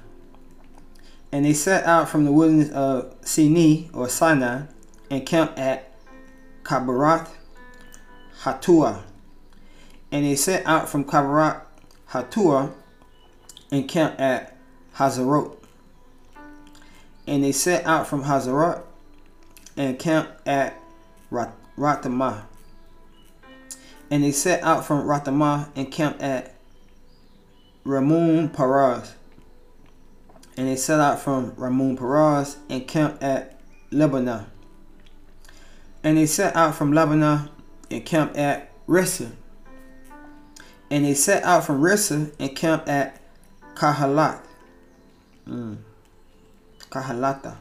And 1.33 1.45
they 1.45 1.53
set 1.53 1.85
out 1.85 2.09
from 2.09 2.25
the 2.25 2.33
wilderness 2.33 2.71
of 2.71 3.21
Sini 3.23 3.93
or 3.93 4.09
Sinai 4.09 4.67
and 5.11 5.27
camped 5.27 5.59
at 5.59 5.93
Kabarath 6.63 7.29
Hatua 8.43 9.03
and 10.13 10.25
they 10.25 10.37
set 10.37 10.67
out 10.67 10.89
from 10.89 11.05
Kabarat 11.05 11.63
Hatua 12.11 12.73
and 13.71 13.89
camped 13.89 14.21
at 14.21 14.57
Hazarot. 14.95 15.53
And 17.27 17.43
they 17.43 17.53
set 17.53 17.85
out 17.87 18.07
from 18.07 18.23
Hazarot 18.23 18.85
and 19.77 19.99
camped 19.99 20.47
at 20.47 20.81
Rat- 21.31 21.57
Ratamah. 21.77 22.45
And 24.11 24.23
they 24.23 24.31
set 24.31 24.63
out 24.63 24.85
from 24.85 25.05
Ratamah 25.05 25.71
and 25.75 25.91
camped 25.91 26.23
at 26.23 26.55
Ramun 27.85 28.55
Paraz. 28.55 29.13
And 30.57 30.69
they 30.69 30.77
set 30.77 31.01
out 31.01 31.21
from 31.21 31.53
Ramun 31.53 31.99
Paraz 31.99 32.57
and 32.71 32.87
camped 32.87 33.23
at 33.23 33.61
Libnah. 33.91 34.47
And 36.05 36.17
they 36.17 36.27
set 36.27 36.55
out 36.55 36.77
from 36.77 36.93
Libnah 36.93 37.51
and 37.91 38.07
camped 38.07 38.37
at 38.37 38.71
Rissa 38.87 39.33
and 40.91 41.05
they 41.05 41.15
set 41.15 41.43
out 41.43 41.65
from 41.65 41.81
Rissa 41.81 42.33
and 42.39 42.55
camped 42.55 42.89
at 42.89 43.21
Kahalat. 43.75 44.41
Mm. 45.49 45.79
Kahalata. 46.91 47.57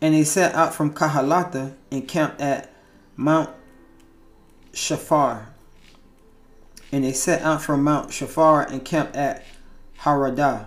And 0.00 0.14
they 0.14 0.24
set 0.24 0.54
out 0.54 0.74
from 0.74 0.94
Kahalata 0.94 1.74
and 1.90 2.08
camped 2.08 2.40
at 2.40 2.72
Mount 3.16 3.50
Shafar. 4.72 5.46
And 6.92 7.04
they 7.04 7.12
set 7.12 7.42
out 7.42 7.62
from 7.62 7.84
Mount 7.84 8.10
Shafar 8.10 8.70
and 8.70 8.84
camped 8.84 9.14
at 9.14 9.44
Haradah. 10.00 10.66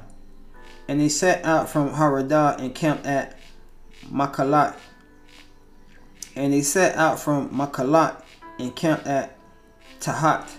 And 0.88 1.02
they 1.02 1.10
set 1.10 1.44
out 1.44 1.70
from 1.70 1.94
Haradah 1.94 2.60
and 2.60 2.76
camped 2.76 3.06
at 3.06 3.40
Makalat. 4.06 4.76
And 6.36 6.54
they 6.54 6.62
set 6.62 6.96
out 6.96 7.20
from 7.20 7.50
Makalat 7.50 8.22
and 8.60 8.76
camped 8.76 9.08
at 9.08 9.38
Tahat 10.00 10.50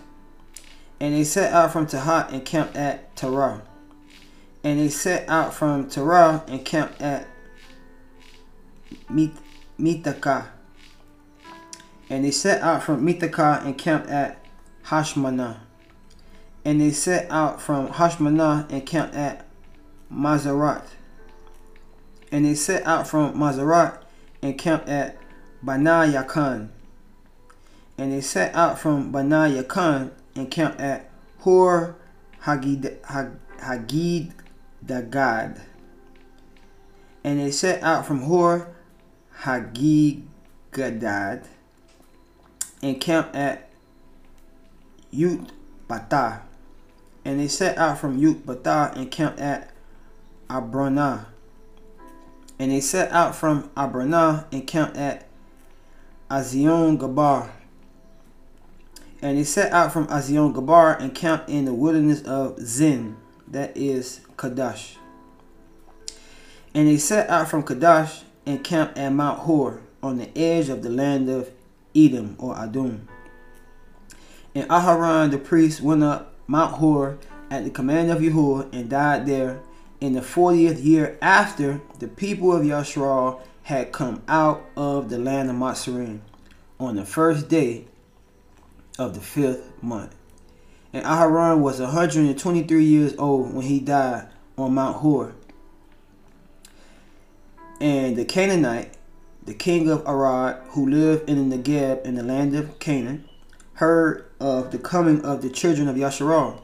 And 1.05 1.15
they 1.15 1.25
set 1.25 1.53
out 1.53 1.71
from 1.71 1.87
Tahat 1.87 2.33
and 2.33 2.47
camped 2.47 2.77
at 2.77 3.15
Terah. 3.15 3.61
And 4.63 4.81
they 4.81 4.89
set 4.89 5.29
out 5.29 5.53
from 5.53 5.87
Terah 5.87 6.43
and 6.49 6.65
camped 6.65 6.99
at 7.03 7.29
Mithaka. 9.79 10.47
And 12.09 12.25
they 12.25 12.31
set 12.31 12.63
out 12.63 12.83
from 12.83 13.07
Mithaka 13.07 13.67
and 13.67 13.77
camped 13.77 14.09
at 14.09 14.43
Hashmanah. 14.87 15.59
And 16.65 16.81
they 16.81 16.91
set 16.91 17.31
out 17.31 17.61
from 17.61 17.89
Hashmanah 17.89 18.73
and 18.73 18.87
camped 18.87 19.15
at 19.15 19.47
Mazarat. 20.11 20.87
And 22.33 22.47
they 22.47 22.55
set 22.55 22.83
out 22.87 23.07
from 23.07 23.35
Mazarat 23.35 23.99
and 24.41 24.57
camped 24.57 24.89
at 24.89 25.19
Bana 25.63 26.11
Yakan. 26.11 26.71
And 27.99 28.11
they 28.11 28.23
set 28.23 28.55
out 28.55 28.79
from 28.79 29.13
Bana 29.13 29.51
Yakan 29.51 30.13
and 30.35 30.51
camped 30.51 30.81
at 30.81 31.11
Hor 31.39 31.97
Hagid, 32.43 33.01
Hagid 33.03 34.33
Dagad. 34.85 35.61
And 37.23 37.41
they 37.41 37.51
set 37.51 37.83
out 37.83 38.07
from 38.07 38.23
Hor 38.23 38.75
Hagigadad 39.41 41.47
and 42.83 43.01
camped 43.01 43.35
at 43.35 43.71
Yut 45.13 45.49
Batah. 45.89 46.41
And 47.25 47.41
they 47.41 47.49
set 47.49 47.79
out 47.79 47.99
from 47.99 48.21
Yut 48.21 48.43
Batah 48.43 48.95
and 48.97 49.11
camped 49.11 49.41
at 49.41 49.71
Abronah. 50.51 51.27
And 52.59 52.71
they 52.71 52.81
set 52.81 53.11
out 53.11 53.35
from 53.35 53.71
Abronah 53.71 54.45
and 54.53 54.67
camped 54.67 54.97
at 54.97 55.27
Azion 56.31 56.99
Gabar. 56.99 57.51
And 59.25 59.39
they 59.39 59.45
set 59.45 59.73
out 59.73 59.91
from 59.91 60.07
Azion 60.09 60.53
Gabar 60.53 61.01
and 61.01 61.15
camped 61.15 61.49
in 61.49 61.65
the 61.65 61.73
wilderness 61.73 62.21
of 62.25 62.61
Zin, 62.61 63.17
that 63.49 63.75
is 63.75 64.21
Kadesh. 64.37 64.99
And 66.75 66.87
they 66.87 66.99
set 66.99 67.31
out 67.31 67.49
from 67.49 67.63
Kadesh 67.63 68.21
and 68.45 68.63
camped 68.63 68.99
at 68.99 69.09
Mount 69.15 69.39
Hor 69.41 69.81
on 70.03 70.19
the 70.19 70.29
edge 70.37 70.69
of 70.69 70.83
the 70.83 70.91
land 70.91 71.31
of 71.31 71.51
Edom 71.97 72.37
or 72.39 72.55
Adum. 72.55 73.07
And 74.55 74.69
Aharon 74.69 75.31
the 75.31 75.39
priest 75.39 75.81
went 75.81 76.03
up 76.03 76.35
Mount 76.47 76.75
Hor 76.75 77.17
at 77.51 77.65
the 77.65 77.71
command 77.71 78.11
of 78.11 78.19
Yahuwah 78.19 78.75
and 78.75 78.91
died 78.91 79.25
there 79.25 79.63
in 80.03 80.13
the 80.13 80.21
40th 80.21 80.85
year 80.85 81.17
after 81.23 81.81
the 81.99 82.09
people 82.09 82.55
of 82.55 82.63
Yashral 82.63 83.41
had 83.63 83.91
come 83.91 84.23
out 84.29 84.67
of 84.77 85.09
the 85.09 85.17
land 85.17 85.49
of 85.49 85.57
Matsarim 85.57 86.21
on 86.79 86.97
the 86.97 87.07
first 87.07 87.49
day 87.49 87.87
of 88.99 89.15
the 89.15 89.21
fifth 89.21 89.73
month. 89.83 90.15
And 90.93 91.05
Aharon 91.05 91.59
was 91.59 91.81
123 91.81 92.85
years 92.85 93.15
old 93.19 93.53
when 93.53 93.67
he 93.67 93.81
died 93.81 94.29
on 94.57 94.75
Mount 94.75 94.97
Hor. 94.99 95.35
And 97.81 98.17
the 98.17 98.25
Canaanite, 98.25 98.95
the 99.45 99.55
king 99.55 99.91
of 99.91 100.03
Arad, 100.07 100.63
who 100.69 100.89
lived 100.89 101.29
in 101.29 101.51
the 101.51 101.59
Negeb 101.59 102.05
in 102.05 102.15
the 102.15 102.23
land 102.23 102.55
of 102.55 102.79
Canaan, 102.79 103.29
heard 103.75 104.31
of 104.39 104.71
the 104.71 104.79
coming 104.79 105.25
of 105.25 105.43
the 105.43 105.51
children 105.51 105.89
of 105.89 105.97
Yasharal. 105.97 106.61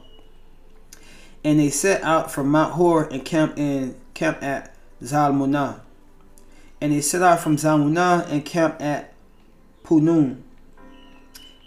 And 1.43 1.59
they 1.59 1.69
set 1.69 2.01
out 2.03 2.31
from 2.31 2.49
Mount 2.49 2.73
Hor 2.73 3.05
and 3.05 3.25
camped 3.25 3.59
in 3.59 3.95
at 4.21 4.75
Zalmunah. 5.01 5.81
And 6.79 6.93
they 6.93 7.01
set 7.01 7.21
out 7.21 7.39
from 7.39 7.57
Zalmunah 7.57 8.31
and 8.31 8.45
camped 8.45 8.81
at 8.81 9.13
Punun. 9.83 10.43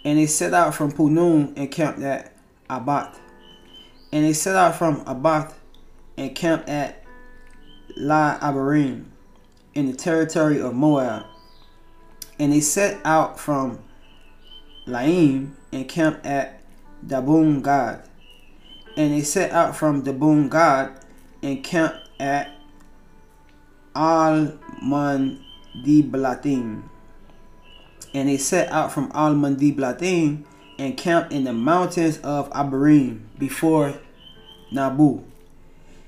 And 0.05 0.17
they 0.17 0.27
set 0.27 0.53
out 0.53 0.73
from 0.73 0.91
Punun 0.91 1.53
and 1.57 1.69
camped 1.69 2.01
at 2.01 2.31
Abath. 2.69 3.17
And 4.13 4.23
they 4.23 4.31
set 4.31 4.55
out 4.55 4.75
from 4.75 5.03
Abath 5.03 5.55
and 6.15 6.33
camped 6.33 6.69
at 6.69 7.03
La 7.97 8.39
Abarim 8.39 9.05
in 9.73 9.87
the 9.87 9.97
territory 9.97 10.61
of 10.61 10.73
Moab. 10.73 11.25
And 12.39 12.53
they 12.53 12.61
set 12.61 13.01
out 13.03 13.39
from 13.39 13.79
Laim 14.85 15.57
and 15.73 15.89
camped 15.89 16.25
at 16.25 16.61
Dabun 17.05 17.63
Gad. 17.63 18.07
And 18.95 19.13
they 19.13 19.21
set 19.21 19.51
out 19.51 19.75
from 19.75 20.03
Dabun 20.03 20.49
Gad 20.49 21.03
and 21.41 21.63
camped 21.63 22.09
at 22.19 22.51
Al 23.95 24.59
Alman 24.85 25.43
Diblatim. 25.83 26.83
And 28.15 28.29
they 28.29 28.37
set 28.37 28.71
out 28.71 28.93
from 28.93 29.11
Alman 29.11 29.57
Diblatim 29.57 30.45
and 30.79 30.95
camped 30.95 31.33
in 31.33 31.43
the 31.43 31.51
mountains 31.51 32.17
of 32.19 32.49
Abarim 32.51 33.23
before 33.37 33.93
Nabu. 34.71 35.21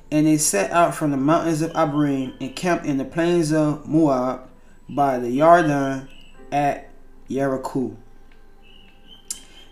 And 0.10 0.26
they 0.26 0.38
set 0.38 0.72
out 0.72 0.96
from 0.96 1.12
the 1.12 1.18
mountains 1.18 1.62
of 1.62 1.74
Abarim 1.74 2.34
and 2.40 2.56
camped 2.56 2.86
in 2.86 2.98
the 2.98 3.04
plains 3.04 3.52
of 3.52 3.86
Moab 3.86 4.48
by 4.88 5.20
the 5.20 5.28
Yarden 5.28 6.08
at 6.50 6.90
Jericho. 7.30 7.98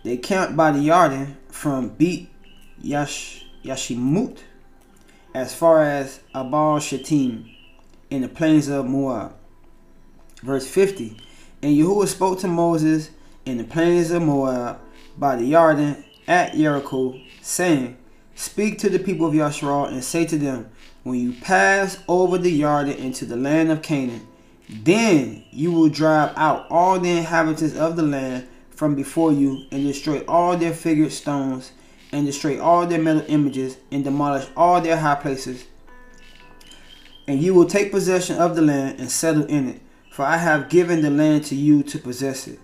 They 0.04 0.18
camped 0.18 0.58
by 0.58 0.72
the 0.72 0.80
Yarden 0.80 1.38
from 1.48 1.88
Beat 1.88 2.30
Yash, 2.82 3.46
Yashimut 3.64 4.40
as 5.34 5.56
far 5.56 5.82
as 5.84 6.20
Abal 6.36 6.82
Shittim 6.82 7.50
in 8.10 8.24
the 8.24 8.28
plains 8.28 8.68
of 8.68 8.86
Moab. 8.86 9.34
Verse 10.44 10.68
50 10.68 11.16
And 11.62 11.76
Yahuwah 11.76 12.08
spoke 12.08 12.40
to 12.40 12.48
Moses 12.48 13.10
in 13.46 13.58
the 13.58 13.64
plains 13.64 14.12
of 14.12 14.22
Moab 14.22 14.80
by 15.18 15.36
the 15.36 15.52
Yarden 15.52 16.04
at 16.28 16.54
Jericho, 16.54 17.20
saying, 17.42 17.98
Speak 18.36 18.78
to 18.80 18.90
the 18.90 19.00
people 19.00 19.28
of 19.28 19.34
Yashral 19.34 19.88
and 19.88 20.04
say 20.04 20.26
to 20.26 20.38
them, 20.38 20.70
When 21.04 21.20
you 21.20 21.34
pass 21.34 22.04
over 22.08 22.38
the 22.38 22.62
Yarden 22.62 22.98
into 22.98 23.26
the 23.26 23.38
land 23.38 23.72
of 23.72 23.82
Canaan, 23.82 24.28
then 24.70 25.44
you 25.52 25.72
will 25.72 25.90
drive 25.90 26.34
out 26.36 26.68
all 26.70 27.00
the 27.00 27.18
inhabitants 27.18 27.76
of 27.76 27.96
the 27.96 28.04
land 28.04 28.48
from 28.72 28.96
before 28.96 29.32
you 29.32 29.66
and 29.72 29.84
destroy 29.84 30.20
all 30.28 30.58
their 30.58 30.74
figured 30.74 31.12
stones 31.12 31.72
and 32.12 32.26
destroy 32.26 32.62
all 32.62 32.86
their 32.86 33.02
metal 33.02 33.24
images 33.28 33.78
and 33.92 34.04
demolish 34.04 34.48
all 34.56 34.82
their 34.82 34.98
high 34.98 35.16
places. 35.16 35.66
And 37.28 37.42
you 37.42 37.54
will 37.54 37.66
take 37.66 37.92
possession 37.92 38.38
of 38.38 38.56
the 38.56 38.62
land 38.62 39.00
and 39.00 39.10
settle 39.10 39.46
in 39.46 39.70
it, 39.70 39.82
for 40.16 40.24
I 40.24 40.38
have 40.38 40.70
given 40.70 41.02
the 41.02 41.10
land 41.10 41.44
to 41.48 41.56
you 41.56 41.84
to 41.84 42.00
possess 42.00 42.48
it. 42.48 42.58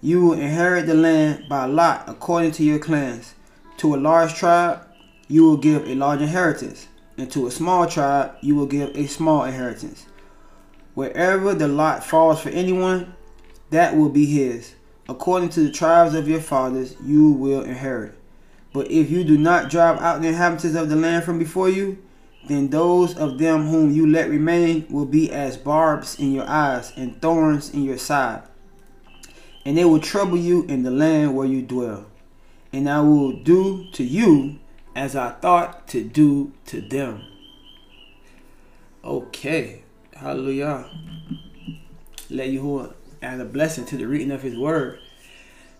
You 0.00 0.20
will 0.20 0.32
inherit 0.32 0.88
the 0.88 0.94
land 0.94 1.44
by 1.48 1.66
lot 1.66 2.08
according 2.08 2.50
to 2.52 2.64
your 2.64 2.80
clans. 2.80 3.36
To 3.76 3.94
a 3.94 3.96
large 3.96 4.34
tribe, 4.34 4.84
you 5.28 5.44
will 5.44 5.58
give 5.58 5.86
a 5.86 5.94
large 5.94 6.20
inheritance, 6.20 6.88
and 7.16 7.30
to 7.30 7.46
a 7.46 7.52
small 7.52 7.86
tribe 7.86 8.32
you 8.40 8.56
will 8.56 8.66
give 8.66 8.96
a 8.96 9.06
small 9.06 9.44
inheritance. 9.44 10.06
Wherever 10.94 11.54
the 11.54 11.68
lot 11.68 12.02
falls 12.02 12.40
for 12.40 12.48
anyone, 12.48 13.14
that 13.70 13.96
will 13.96 14.08
be 14.08 14.26
his. 14.26 14.74
According 15.08 15.50
to 15.50 15.60
the 15.60 15.70
tribes 15.70 16.14
of 16.14 16.26
your 16.26 16.40
fathers, 16.40 16.96
you 17.04 17.30
will 17.30 17.62
inherit. 17.62 18.16
But 18.72 18.90
if 18.90 19.08
you 19.08 19.22
do 19.22 19.38
not 19.38 19.70
drive 19.70 20.00
out 20.00 20.20
the 20.20 20.28
inhabitants 20.28 20.76
of 20.76 20.88
the 20.88 20.96
land 20.96 21.22
from 21.22 21.38
before 21.38 21.68
you, 21.68 22.02
then 22.48 22.68
those 22.68 23.16
of 23.16 23.38
them 23.38 23.68
whom 23.68 23.92
you 23.92 24.06
let 24.06 24.30
remain 24.30 24.86
will 24.90 25.06
be 25.06 25.30
as 25.30 25.56
barbs 25.56 26.18
in 26.18 26.32
your 26.32 26.48
eyes 26.48 26.92
and 26.96 27.20
thorns 27.20 27.72
in 27.72 27.84
your 27.84 27.98
side. 27.98 28.42
And 29.64 29.76
they 29.76 29.84
will 29.84 30.00
trouble 30.00 30.38
you 30.38 30.64
in 30.64 30.82
the 30.82 30.90
land 30.90 31.36
where 31.36 31.46
you 31.46 31.62
dwell. 31.62 32.06
And 32.72 32.88
I 32.88 33.00
will 33.00 33.32
do 33.32 33.90
to 33.92 34.04
you 34.04 34.58
as 34.96 35.14
I 35.14 35.30
thought 35.30 35.86
to 35.88 36.02
do 36.02 36.52
to 36.66 36.80
them. 36.80 37.24
Okay. 39.04 39.82
Hallelujah. 40.14 40.90
Let 42.30 42.48
you 42.48 42.92
add 43.22 43.40
a 43.40 43.44
blessing 43.44 43.86
to 43.86 43.96
the 43.96 44.06
reading 44.06 44.30
of 44.30 44.42
his 44.42 44.58
word. 44.58 44.98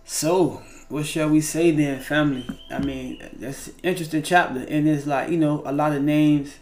So, 0.04 0.62
what 0.88 1.06
shall 1.06 1.28
we 1.28 1.40
say 1.40 1.70
then, 1.70 2.00
family? 2.00 2.46
I 2.70 2.78
mean, 2.78 3.22
that's 3.34 3.70
interesting 3.82 4.22
chapter. 4.22 4.60
And 4.60 4.88
it's 4.88 5.06
like, 5.06 5.30
you 5.30 5.36
know, 5.36 5.62
a 5.64 5.72
lot 5.72 5.92
of 5.92 6.02
names, 6.02 6.56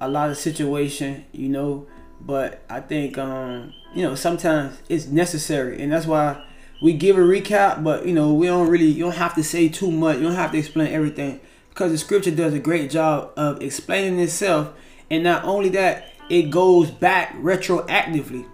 a 0.00 0.08
lot 0.08 0.30
of 0.30 0.36
situation, 0.36 1.24
you 1.32 1.48
know. 1.48 1.86
But 2.20 2.62
I 2.68 2.80
think, 2.80 3.16
um, 3.18 3.72
you 3.94 4.02
know, 4.02 4.14
sometimes 4.14 4.78
it's 4.88 5.06
necessary. 5.06 5.80
And 5.80 5.92
that's 5.92 6.06
why 6.06 6.44
we 6.82 6.92
give 6.92 7.16
a 7.16 7.20
recap, 7.20 7.84
but, 7.84 8.06
you 8.06 8.12
know, 8.12 8.34
we 8.34 8.46
don't 8.48 8.68
really, 8.68 8.86
you 8.86 9.04
don't 9.04 9.14
have 9.14 9.34
to 9.36 9.44
say 9.44 9.68
too 9.68 9.90
much. 9.90 10.16
You 10.16 10.24
don't 10.24 10.34
have 10.34 10.52
to 10.52 10.58
explain 10.58 10.92
everything 10.92 11.40
because 11.78 11.92
the 11.92 11.98
scripture 11.98 12.32
does 12.32 12.52
a 12.54 12.58
great 12.58 12.90
job 12.90 13.30
of 13.36 13.62
explaining 13.62 14.18
itself 14.18 14.72
and 15.10 15.22
not 15.22 15.44
only 15.44 15.68
that 15.68 16.12
it 16.28 16.50
goes 16.50 16.90
back 16.90 17.32
retroactively 17.36 18.44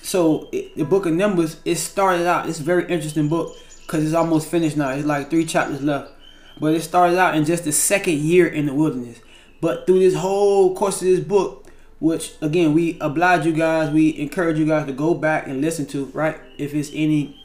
so 0.00 0.48
it, 0.50 0.74
the 0.74 0.86
book 0.86 1.04
of 1.04 1.12
numbers 1.12 1.60
it 1.66 1.74
started 1.74 2.26
out 2.26 2.48
it's 2.48 2.60
a 2.60 2.62
very 2.62 2.84
interesting 2.84 3.28
book 3.28 3.54
because 3.86 4.04
it's 4.04 4.14
almost 4.14 4.50
finished 4.50 4.76
now 4.76 4.90
it's 4.90 5.06
like 5.06 5.30
three 5.30 5.44
chapters 5.44 5.82
left 5.82 6.12
but 6.58 6.74
it 6.74 6.82
started 6.82 7.18
out 7.18 7.34
in 7.34 7.44
just 7.44 7.64
the 7.64 7.72
second 7.72 8.18
year 8.18 8.46
in 8.46 8.66
the 8.66 8.74
wilderness 8.74 9.20
but 9.60 9.86
through 9.86 9.98
this 9.98 10.14
whole 10.14 10.74
course 10.74 11.00
of 11.00 11.08
this 11.08 11.20
book 11.20 11.66
which 12.00 12.32
again 12.40 12.72
we 12.72 12.98
oblige 13.00 13.46
you 13.46 13.52
guys 13.52 13.92
we 13.92 14.16
encourage 14.18 14.58
you 14.58 14.66
guys 14.66 14.86
to 14.86 14.92
go 14.92 15.14
back 15.14 15.46
and 15.46 15.60
listen 15.60 15.86
to 15.86 16.06
right 16.06 16.38
if 16.58 16.74
it's 16.74 16.90
any 16.94 17.40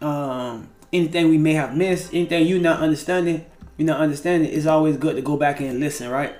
um 0.00 0.68
anything 0.94 1.28
we 1.28 1.38
may 1.38 1.54
have 1.54 1.76
missed, 1.76 2.14
anything 2.14 2.46
you 2.46 2.58
not 2.58 2.80
understanding, 2.80 3.44
you 3.76 3.84
not 3.84 4.00
understanding, 4.00 4.50
it's 4.50 4.66
always 4.66 4.96
good 4.96 5.16
to 5.16 5.22
go 5.22 5.36
back 5.36 5.60
and 5.60 5.80
listen, 5.80 6.08
right? 6.08 6.34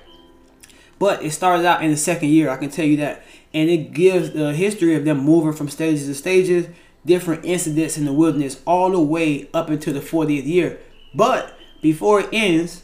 But 0.97 1.23
it 1.23 1.31
started 1.31 1.65
out 1.65 1.83
in 1.83 1.91
the 1.91 1.97
second 1.97 2.29
year, 2.29 2.49
I 2.49 2.55
can 2.55 2.69
tell 2.69 2.85
you 2.85 2.97
that. 2.97 3.23
And 3.53 3.69
it 3.69 3.91
gives 3.91 4.31
the 4.31 4.53
history 4.53 4.95
of 4.95 5.03
them 5.03 5.19
moving 5.19 5.53
from 5.53 5.69
stages 5.69 6.07
to 6.07 6.15
stages, 6.15 6.67
different 7.05 7.45
incidents 7.45 7.97
in 7.97 8.05
the 8.05 8.13
wilderness, 8.13 8.61
all 8.65 8.91
the 8.91 8.99
way 8.99 9.49
up 9.53 9.69
until 9.69 9.93
the 9.93 9.99
40th 9.99 10.45
year. 10.45 10.79
But 11.13 11.57
before 11.81 12.21
it 12.21 12.29
ends, 12.33 12.83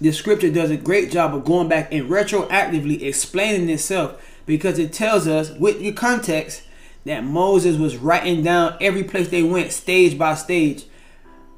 the 0.00 0.12
scripture 0.12 0.50
does 0.50 0.70
a 0.70 0.76
great 0.76 1.10
job 1.10 1.34
of 1.34 1.44
going 1.44 1.68
back 1.68 1.92
and 1.92 2.10
retroactively 2.10 3.02
explaining 3.02 3.68
itself 3.70 4.22
because 4.44 4.78
it 4.78 4.92
tells 4.92 5.26
us 5.26 5.50
with 5.52 5.78
the 5.80 5.92
context 5.92 6.62
that 7.04 7.24
Moses 7.24 7.78
was 7.78 7.96
writing 7.96 8.42
down 8.42 8.76
every 8.80 9.04
place 9.04 9.28
they 9.28 9.42
went 9.42 9.72
stage 9.72 10.18
by 10.18 10.34
stage 10.34 10.84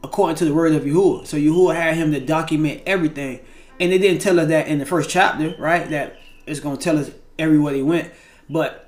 according 0.04 0.36
to 0.36 0.44
the 0.44 0.54
word 0.54 0.74
of 0.74 0.84
Yahuwah. 0.84 1.26
So 1.26 1.36
Yahuwah 1.36 1.74
had 1.74 1.96
him 1.96 2.12
to 2.12 2.20
document 2.20 2.82
everything. 2.86 3.40
And 3.80 3.92
they 3.92 3.98
didn't 3.98 4.20
tell 4.20 4.38
us 4.38 4.48
that 4.48 4.68
in 4.68 4.78
the 4.78 4.86
first 4.86 5.10
chapter, 5.10 5.54
right? 5.58 5.88
That 5.90 6.16
it's 6.46 6.60
going 6.60 6.76
to 6.76 6.82
tell 6.82 6.98
us 6.98 7.10
everywhere 7.38 7.72
they 7.72 7.82
went. 7.82 8.12
But 8.48 8.87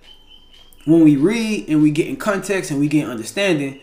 when 0.84 1.04
we 1.04 1.16
read 1.16 1.68
and 1.68 1.82
we 1.82 1.90
get 1.90 2.06
in 2.06 2.16
context 2.16 2.70
and 2.70 2.80
we 2.80 2.88
get 2.88 3.08
understanding, 3.08 3.80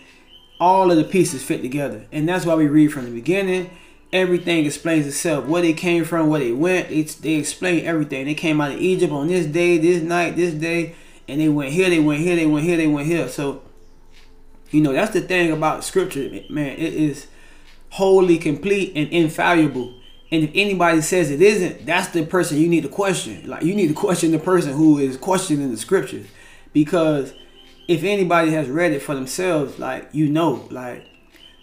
all 0.59 0.89
of 0.91 0.97
the 0.97 1.03
pieces 1.03 1.43
fit 1.43 1.61
together. 1.61 2.05
And 2.11 2.27
that's 2.27 2.45
why 2.45 2.55
we 2.55 2.67
read 2.67 2.91
from 2.91 3.05
the 3.05 3.11
beginning. 3.11 3.69
Everything 4.11 4.65
explains 4.65 5.05
itself. 5.05 5.45
Where 5.45 5.61
they 5.61 5.73
came 5.73 6.05
from, 6.05 6.29
where 6.29 6.39
they 6.39 6.51
went. 6.51 6.89
It's, 6.89 7.15
they 7.15 7.33
explain 7.33 7.85
everything. 7.85 8.25
They 8.25 8.33
came 8.33 8.59
out 8.61 8.71
of 8.71 8.79
Egypt 8.79 9.11
on 9.13 9.27
this 9.27 9.45
day, 9.45 9.77
this 9.77 10.01
night, 10.01 10.35
this 10.35 10.53
day. 10.53 10.95
And 11.27 11.41
they 11.41 11.49
went 11.49 11.71
here, 11.73 11.89
they 11.89 11.99
went 11.99 12.21
here, 12.21 12.35
they 12.35 12.45
went 12.45 12.65
here, 12.65 12.77
they 12.77 12.87
went 12.87 13.07
here. 13.07 13.27
So, 13.27 13.61
you 14.71 14.81
know, 14.81 14.93
that's 14.93 15.13
the 15.13 15.21
thing 15.21 15.51
about 15.51 15.83
scripture, 15.83 16.29
man. 16.49 16.77
It 16.77 16.93
is 16.93 17.27
wholly 17.89 18.37
complete 18.37 18.93
and 18.95 19.09
infallible. 19.09 19.93
And 20.31 20.43
if 20.43 20.51
anybody 20.53 21.01
says 21.01 21.29
it 21.29 21.41
isn't, 21.41 21.85
that's 21.85 22.09
the 22.09 22.25
person 22.25 22.57
you 22.57 22.67
need 22.67 22.83
to 22.83 22.89
question. 22.89 23.47
Like 23.47 23.63
you 23.63 23.75
need 23.75 23.87
to 23.87 23.93
question 23.93 24.31
the 24.31 24.39
person 24.39 24.73
who 24.73 24.97
is 24.97 25.15
questioning 25.17 25.71
the 25.71 25.77
scriptures. 25.77 26.27
Because 26.73 27.33
if 27.87 28.03
anybody 28.03 28.51
has 28.51 28.69
read 28.69 28.91
it 28.91 29.01
for 29.01 29.15
themselves, 29.15 29.79
like 29.79 30.09
you 30.11 30.27
know, 30.29 30.67
like 30.71 31.05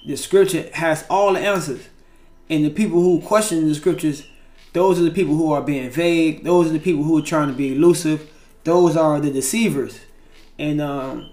the 0.07 0.17
scripture 0.17 0.69
has 0.75 1.05
all 1.09 1.33
the 1.33 1.41
answers. 1.41 1.89
And 2.51 2.65
the 2.65 2.71
people 2.71 3.01
who 3.01 3.21
question 3.21 3.67
the 3.67 3.75
scriptures, 3.75 4.27
those 4.75 5.01
are 5.01 5.05
the 5.05 5.11
people 5.11 5.35
who 5.35 5.53
are 5.53 5.63
being 5.63 5.91
vague. 5.91 6.45
Those 6.45 6.69
are 6.69 6.75
the 6.75 6.79
people 6.79 7.03
who 7.03 7.19
are 7.19 7.23
trying 7.23 7.49
to 7.49 7.55
be 7.55 7.73
elusive. 7.73 8.31
Those 8.65 8.97
are 8.97 9.21
the 9.21 9.31
deceivers. 9.31 10.01
And 10.59 10.81
um, 10.81 11.31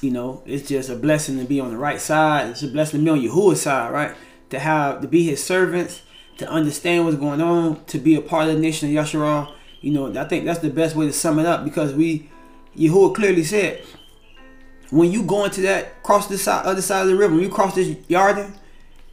you 0.00 0.10
know, 0.10 0.42
it's 0.44 0.68
just 0.68 0.90
a 0.90 0.96
blessing 0.96 1.38
to 1.38 1.44
be 1.44 1.60
on 1.60 1.70
the 1.70 1.76
right 1.76 2.00
side. 2.00 2.50
It's 2.50 2.62
a 2.62 2.68
blessing 2.68 3.00
to 3.00 3.04
be 3.04 3.10
on 3.10 3.20
Yahuwah's 3.20 3.62
side, 3.62 3.92
right? 3.92 4.14
To 4.50 4.58
have 4.58 5.00
to 5.02 5.08
be 5.08 5.24
his 5.24 5.42
servants, 5.42 6.02
to 6.38 6.48
understand 6.48 7.04
what's 7.04 7.16
going 7.16 7.40
on, 7.40 7.84
to 7.86 7.98
be 7.98 8.14
a 8.14 8.20
part 8.20 8.48
of 8.48 8.54
the 8.54 8.60
nation 8.60 8.88
of 8.88 9.04
Yasharal. 9.04 9.52
You 9.80 9.92
know, 9.92 10.20
I 10.20 10.24
think 10.24 10.44
that's 10.44 10.60
the 10.60 10.70
best 10.70 10.96
way 10.96 11.06
to 11.06 11.12
sum 11.12 11.38
it 11.38 11.46
up 11.46 11.64
because 11.64 11.94
we 11.94 12.28
Yahuwah 12.76 13.14
clearly 13.14 13.44
said, 13.44 13.82
when 14.90 15.10
you 15.10 15.22
go 15.22 15.44
into 15.44 15.60
that 15.62 16.02
cross 16.02 16.28
the 16.28 16.38
side, 16.38 16.64
other 16.64 16.82
side 16.82 17.02
of 17.02 17.08
the 17.08 17.16
river, 17.16 17.34
when 17.34 17.42
you 17.42 17.48
cross 17.48 17.74
this 17.74 17.88
Yarden, 18.08 18.56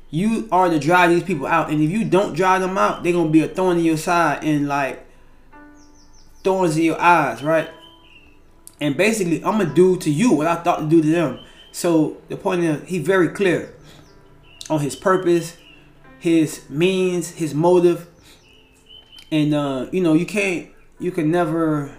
you 0.10 0.48
are 0.52 0.70
to 0.70 0.80
drive 0.80 1.10
these 1.10 1.24
people 1.24 1.48
out. 1.48 1.72
And 1.72 1.82
if 1.82 1.90
you 1.90 2.06
don't 2.06 2.34
drive 2.36 2.62
them 2.62 2.78
out, 2.78 3.04
they're 3.04 3.14
gonna 3.14 3.30
be 3.30 3.42
a 3.42 3.48
thorn 3.48 3.80
in 3.80 3.84
your 3.84 3.98
side 3.98 4.44
and 4.44 4.68
like 4.68 5.06
thorns 6.44 6.78
in 6.78 6.84
your 6.84 7.02
eyes, 7.02 7.42
right? 7.42 7.70
And 8.80 8.96
basically, 8.96 9.44
I'm 9.44 9.58
gonna 9.58 9.74
do 9.74 9.98
to 9.98 10.12
you 10.12 10.34
what 10.34 10.48
I 10.48 10.56
thought 10.56 10.80
to 10.80 10.86
do 10.86 11.02
to 11.02 11.08
them. 11.08 11.40
So 11.72 12.18
the 12.30 12.38
point 12.38 12.64
is, 12.64 12.88
he's 12.88 13.06
very 13.06 13.30
clear 13.30 13.74
on 14.70 14.82
his 14.82 14.96
purpose, 14.96 15.58
his 16.20 16.70
means, 16.70 17.32
his 17.32 17.56
motive, 17.56 18.08
and 19.32 19.54
uh, 19.56 19.88
you 19.92 20.02
know, 20.02 20.14
you 20.14 20.28
can't, 20.28 20.70
you 21.00 21.12
can 21.12 21.32
never 21.32 21.98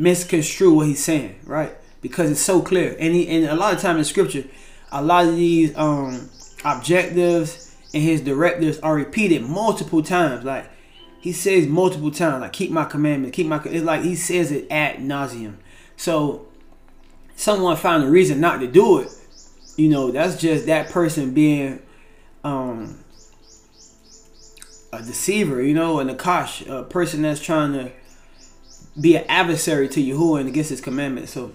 misconstrue 0.00 0.72
what 0.72 0.86
he's 0.86 1.04
saying, 1.04 1.38
right? 1.44 1.72
Because 2.00 2.30
it's 2.30 2.40
so 2.40 2.62
clear. 2.62 2.96
And 2.98 3.14
he 3.14 3.28
and 3.28 3.46
a 3.46 3.54
lot 3.54 3.74
of 3.74 3.80
time 3.80 3.98
in 3.98 4.04
scripture, 4.04 4.44
a 4.90 5.02
lot 5.02 5.26
of 5.26 5.36
these 5.36 5.76
um 5.76 6.30
objectives 6.64 7.76
and 7.92 8.02
his 8.02 8.20
directives 8.20 8.78
are 8.80 8.94
repeated 8.94 9.42
multiple 9.42 10.02
times. 10.02 10.44
Like 10.44 10.70
he 11.20 11.32
says 11.32 11.66
multiple 11.66 12.10
times, 12.10 12.40
like 12.40 12.52
keep 12.52 12.70
my 12.70 12.84
commandments, 12.84 13.36
keep 13.36 13.46
my 13.46 13.60
it's 13.64 13.84
like 13.84 14.02
he 14.02 14.16
says 14.16 14.50
it 14.50 14.66
ad 14.70 14.96
nauseum. 14.96 15.56
So 15.96 16.46
someone 17.36 17.76
found 17.76 18.04
a 18.04 18.10
reason 18.10 18.40
not 18.40 18.60
to 18.60 18.66
do 18.66 19.00
it, 19.00 19.08
you 19.76 19.88
know, 19.88 20.10
that's 20.10 20.40
just 20.40 20.66
that 20.66 20.88
person 20.88 21.34
being 21.34 21.82
um 22.42 23.04
a 24.92 25.02
deceiver, 25.02 25.62
you 25.62 25.74
know, 25.74 26.00
an 26.00 26.08
akash, 26.08 26.66
a 26.66 26.82
person 26.84 27.22
that's 27.22 27.40
trying 27.40 27.74
to 27.74 27.92
be 29.00 29.16
an 29.16 29.24
adversary 29.28 29.88
to 29.88 30.02
Yahuwah 30.02 30.40
and 30.40 30.48
against 30.48 30.70
his 30.70 30.80
commandments. 30.80 31.32
So, 31.32 31.52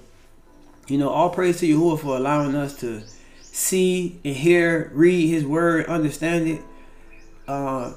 you 0.87 0.97
know, 0.97 1.09
all 1.09 1.29
praise 1.29 1.59
to 1.59 1.67
Yahuwah 1.67 1.99
for 1.99 2.15
allowing 2.17 2.55
us 2.55 2.79
to 2.79 3.03
see 3.41 4.19
and 4.23 4.35
hear, 4.35 4.91
read 4.93 5.29
his 5.29 5.45
word, 5.45 5.85
understand 5.87 6.47
it. 6.47 6.61
Uh, 7.47 7.93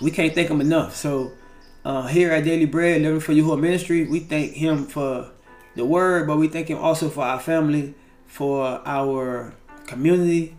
we 0.00 0.10
can't 0.10 0.34
thank 0.34 0.48
him 0.48 0.60
enough. 0.60 0.96
So, 0.96 1.32
uh, 1.84 2.06
here 2.08 2.30
at 2.30 2.44
Daily 2.44 2.66
Bread, 2.66 3.02
Living 3.02 3.20
for 3.20 3.32
Yahuwah 3.32 3.60
Ministry, 3.60 4.04
we 4.04 4.20
thank 4.20 4.52
him 4.52 4.86
for 4.86 5.30
the 5.76 5.84
word, 5.84 6.26
but 6.26 6.36
we 6.36 6.48
thank 6.48 6.68
him 6.68 6.78
also 6.78 7.08
for 7.08 7.24
our 7.24 7.40
family, 7.40 7.94
for 8.26 8.82
our 8.84 9.54
community 9.86 10.56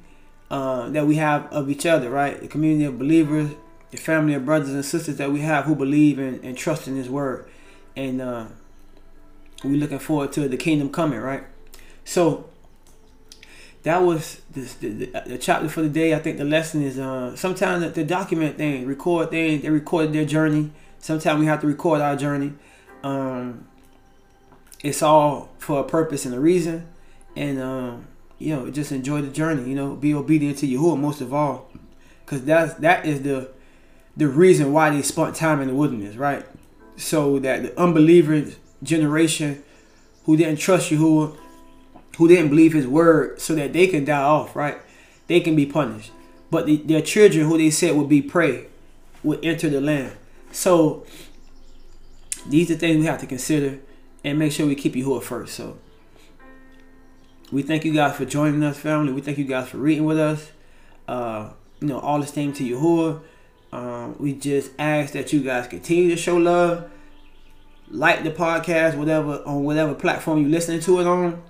uh, 0.49 0.89
that 0.89 1.05
we 1.05 1.15
have 1.15 1.51
of 1.51 1.69
each 1.69 1.85
other, 1.85 2.09
right? 2.09 2.41
The 2.41 2.47
community 2.47 2.85
of 2.85 2.99
believers, 2.99 3.51
the 3.91 3.97
family 3.97 4.33
of 4.33 4.45
brothers 4.45 4.69
and 4.69 4.83
sisters 4.83 5.17
that 5.17 5.31
we 5.31 5.41
have 5.41 5.65
who 5.65 5.75
believe 5.75 6.17
and, 6.17 6.43
and 6.43 6.57
trust 6.57 6.87
in 6.87 6.95
his 6.95 7.09
word 7.09 7.47
and 7.95 8.21
uh, 8.21 8.45
we're 9.63 9.77
looking 9.77 9.99
forward 9.99 10.31
to 10.33 10.47
the 10.47 10.57
kingdom 10.57 10.89
coming, 10.89 11.19
right? 11.19 11.43
So 12.03 12.49
that 13.83 14.01
was 14.01 14.41
the, 14.51 14.61
the, 14.61 15.05
the, 15.27 15.37
chapter 15.37 15.69
for 15.69 15.81
the 15.81 15.89
day. 15.89 16.13
I 16.13 16.19
think 16.19 16.37
the 16.37 16.45
lesson 16.45 16.81
is 16.81 16.97
uh, 16.99 17.35
sometimes 17.35 17.93
the, 17.93 18.03
document 18.03 18.57
thing, 18.57 18.85
record 18.85 19.29
things. 19.29 19.61
They 19.61 19.69
recorded 19.69 20.13
their 20.13 20.25
journey. 20.25 20.71
Sometimes 20.99 21.39
we 21.39 21.45
have 21.47 21.61
to 21.61 21.67
record 21.67 22.01
our 22.01 22.15
journey. 22.15 22.53
Um, 23.03 23.67
it's 24.83 25.01
all 25.01 25.49
for 25.57 25.79
a 25.79 25.83
purpose 25.83 26.25
and 26.25 26.33
a 26.33 26.39
reason, 26.39 26.87
and 27.35 27.59
um, 27.61 28.07
you 28.39 28.55
know, 28.55 28.69
just 28.71 28.91
enjoy 28.91 29.21
the 29.21 29.29
journey. 29.29 29.67
You 29.69 29.75
know, 29.75 29.95
be 29.95 30.13
obedient 30.13 30.59
to 30.59 30.67
Yahuwah 30.67 30.99
most 30.99 31.21
of 31.21 31.33
all, 31.33 31.69
because 32.25 32.45
that's 32.45 32.75
that 32.75 33.05
is 33.05 33.21
the 33.21 33.51
the 34.15 34.27
reason 34.27 34.73
why 34.73 34.89
they 34.89 35.01
spent 35.01 35.35
time 35.35 35.61
in 35.61 35.67
the 35.67 35.75
wilderness, 35.75 36.15
right? 36.15 36.45
so 37.01 37.39
that 37.39 37.63
the 37.63 37.79
unbeliever 37.79 38.45
generation 38.83 39.63
who 40.25 40.37
didn't 40.37 40.57
trust 40.57 40.91
Yahuwah, 40.91 41.35
who 42.17 42.27
didn't 42.27 42.49
believe 42.49 42.73
his 42.73 42.87
word, 42.87 43.41
so 43.41 43.55
that 43.55 43.73
they 43.73 43.87
can 43.87 44.05
die 44.05 44.21
off, 44.21 44.55
right? 44.55 44.77
They 45.27 45.39
can 45.39 45.55
be 45.55 45.65
punished. 45.65 46.11
But 46.49 46.65
the, 46.65 46.77
their 46.77 47.01
children, 47.01 47.47
who 47.47 47.57
they 47.57 47.69
said 47.69 47.95
would 47.95 48.09
be 48.09 48.21
prey, 48.21 48.67
would 49.23 49.43
enter 49.43 49.69
the 49.69 49.81
land. 49.81 50.15
So 50.51 51.05
these 52.47 52.69
are 52.69 52.75
things 52.75 52.97
we 52.97 53.05
have 53.05 53.19
to 53.21 53.27
consider 53.27 53.79
and 54.23 54.37
make 54.37 54.51
sure 54.51 54.67
we 54.67 54.75
keep 54.75 54.93
Yahuwah 54.93 55.23
first. 55.23 55.55
So 55.55 55.77
we 57.51 57.63
thank 57.63 57.85
you 57.85 57.93
guys 57.93 58.15
for 58.15 58.25
joining 58.25 58.63
us, 58.63 58.77
family. 58.77 59.13
We 59.13 59.21
thank 59.21 59.37
you 59.37 59.45
guys 59.45 59.69
for 59.69 59.77
reading 59.77 60.05
with 60.05 60.19
us. 60.19 60.51
Uh, 61.07 61.51
you 61.79 61.87
know, 61.87 61.99
all 61.99 62.19
the 62.19 62.27
same 62.27 62.53
to 62.53 62.63
Yahuwah. 62.63 63.21
Um, 63.71 64.15
we 64.19 64.33
just 64.33 64.71
ask 64.77 65.13
that 65.13 65.31
you 65.31 65.41
guys 65.41 65.67
continue 65.67 66.09
to 66.09 66.17
show 66.17 66.37
love, 66.37 66.89
like 67.89 68.23
the 68.23 68.31
podcast, 68.31 68.97
whatever 68.97 69.41
on 69.45 69.63
whatever 69.63 69.93
platform 69.93 70.41
you're 70.41 70.49
listening 70.49 70.81
to 70.81 70.99
it 70.99 71.07
on. 71.07 71.41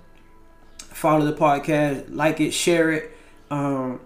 Follow 0.78 1.24
the 1.24 1.32
podcast, 1.32 2.06
like 2.14 2.40
it, 2.40 2.52
share 2.52 2.92
it. 2.92 3.16
Um, 3.50 4.00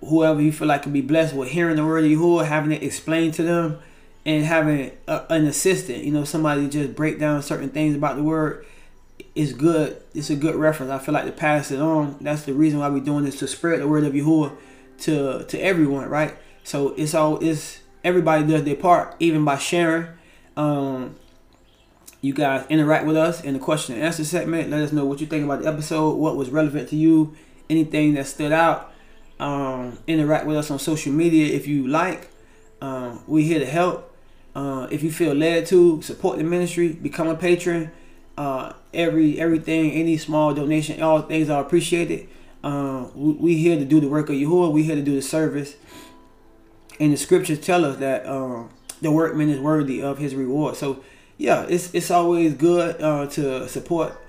whoever 0.00 0.40
you 0.40 0.52
feel 0.52 0.68
like 0.68 0.82
can 0.82 0.92
be 0.92 1.00
blessed 1.00 1.34
with 1.34 1.50
hearing 1.50 1.76
the 1.76 1.84
word 1.84 2.04
of 2.04 2.10
Yahuwah, 2.10 2.46
having 2.46 2.72
it 2.72 2.82
explained 2.82 3.34
to 3.34 3.42
them, 3.42 3.78
and 4.24 4.44
having 4.44 4.92
a, 5.06 5.24
an 5.30 5.46
assistant, 5.46 6.04
you 6.04 6.12
know, 6.12 6.24
somebody 6.24 6.68
just 6.68 6.94
break 6.94 7.18
down 7.18 7.42
certain 7.42 7.68
things 7.68 7.94
about 7.94 8.16
the 8.16 8.22
word 8.22 8.64
is 9.34 9.52
good. 9.52 10.00
It's 10.14 10.30
a 10.30 10.36
good 10.36 10.54
reference. 10.54 10.90
I 10.90 10.98
feel 10.98 11.14
like 11.14 11.26
to 11.26 11.32
pass 11.32 11.70
it 11.70 11.80
on. 11.80 12.16
That's 12.20 12.42
the 12.42 12.54
reason 12.54 12.78
why 12.78 12.88
we're 12.88 13.04
doing 13.04 13.24
this 13.24 13.38
to 13.40 13.46
spread 13.46 13.80
the 13.80 13.88
word 13.88 14.04
of 14.04 14.12
Yahuwah 14.12 14.56
to 15.00 15.44
to 15.44 15.58
everyone, 15.60 16.08
right? 16.08 16.36
So 16.68 16.90
it's 16.98 17.14
all 17.14 17.38
it's 17.38 17.80
everybody 18.04 18.46
does 18.46 18.62
their 18.62 18.76
part, 18.76 19.16
even 19.20 19.42
by 19.42 19.56
sharing. 19.56 20.06
Um, 20.54 21.16
you 22.20 22.34
guys 22.34 22.66
interact 22.68 23.06
with 23.06 23.16
us 23.16 23.42
in 23.42 23.54
the 23.54 23.58
question 23.58 23.94
and 23.94 24.04
answer 24.04 24.22
segment. 24.22 24.68
Let 24.68 24.82
us 24.82 24.92
know 24.92 25.06
what 25.06 25.22
you 25.22 25.26
think 25.26 25.46
about 25.46 25.62
the 25.62 25.68
episode, 25.68 26.16
what 26.16 26.36
was 26.36 26.50
relevant 26.50 26.90
to 26.90 26.96
you, 26.96 27.34
anything 27.70 28.12
that 28.14 28.26
stood 28.26 28.52
out. 28.52 28.92
Um, 29.40 29.98
interact 30.06 30.44
with 30.44 30.58
us 30.58 30.70
on 30.70 30.78
social 30.78 31.10
media 31.10 31.46
if 31.56 31.66
you 31.66 31.86
like. 31.86 32.28
Um, 32.82 33.22
we're 33.26 33.46
here 33.46 33.60
to 33.60 33.66
help. 33.66 34.14
Uh, 34.54 34.88
if 34.90 35.02
you 35.02 35.10
feel 35.10 35.32
led 35.32 35.64
to 35.68 36.02
support 36.02 36.36
the 36.36 36.44
ministry, 36.44 36.92
become 36.92 37.28
a 37.28 37.34
patron. 37.34 37.92
Uh, 38.36 38.74
every 38.92 39.40
everything, 39.40 39.92
any 39.92 40.18
small 40.18 40.52
donation, 40.52 41.00
all 41.00 41.22
things 41.22 41.48
are 41.48 41.62
appreciated. 41.62 42.28
Uh, 42.62 43.06
we, 43.14 43.32
we 43.32 43.56
here 43.56 43.78
to 43.78 43.86
do 43.86 44.00
the 44.00 44.08
work 44.08 44.28
of 44.28 44.34
Yahuwah. 44.34 44.70
We 44.70 44.82
here 44.82 44.96
to 44.96 45.02
do 45.02 45.14
the 45.14 45.22
service. 45.22 45.74
And 47.00 47.12
the 47.12 47.16
scriptures 47.16 47.60
tell 47.60 47.84
us 47.84 47.98
that 47.98 48.26
um, 48.26 48.70
the 49.00 49.10
workman 49.10 49.48
is 49.48 49.60
worthy 49.60 50.02
of 50.02 50.18
his 50.18 50.34
reward. 50.34 50.76
So 50.76 51.02
yeah, 51.36 51.66
it's 51.68 51.94
it's 51.94 52.10
always 52.10 52.54
good 52.54 53.00
uh, 53.00 53.26
to 53.28 53.68
support 53.68 54.20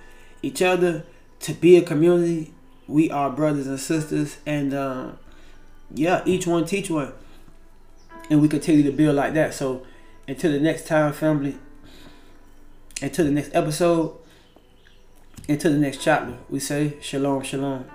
each 0.42 0.62
other, 0.62 1.04
to 1.42 1.54
be 1.54 1.76
a 1.78 1.82
community. 1.82 2.54
We 2.88 3.10
are 3.12 3.30
brothers 3.30 3.68
and 3.68 3.80
sisters, 3.80 4.38
and 4.46 4.74
uh, 4.74 5.12
yeah, 5.94 6.22
each 6.26 6.46
one 6.46 6.66
teach 6.66 6.90
one, 6.90 7.14
and 8.30 8.42
we 8.42 8.48
continue 8.48 8.84
to 8.84 8.92
build 8.92 9.16
like 9.16 9.34
that. 9.34 9.54
So 9.54 9.86
until 10.28 10.52
the 10.52 10.60
next 10.60 10.88
time, 10.88 11.12
family. 11.14 11.58
Until 13.02 13.26
the 13.26 13.32
next 13.32 13.56
episode. 13.56 14.18
Until 15.48 15.72
the 15.72 15.80
next 15.80 16.04
chapter, 16.04 16.38
we 16.48 16.60
say 16.60 16.98
shalom, 17.02 17.42
shalom. 17.42 17.86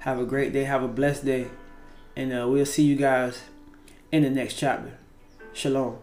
Have 0.00 0.18
a 0.18 0.24
great 0.24 0.52
day. 0.52 0.64
Have 0.64 0.82
a 0.82 0.88
blessed 0.88 1.24
day, 1.24 1.46
and 2.16 2.32
uh, 2.32 2.48
we'll 2.48 2.66
see 2.66 2.82
you 2.82 2.96
guys 2.96 3.42
in 4.12 4.22
the 4.22 4.30
next 4.30 4.54
chapter. 4.54 4.92
Shalom. 5.52 5.98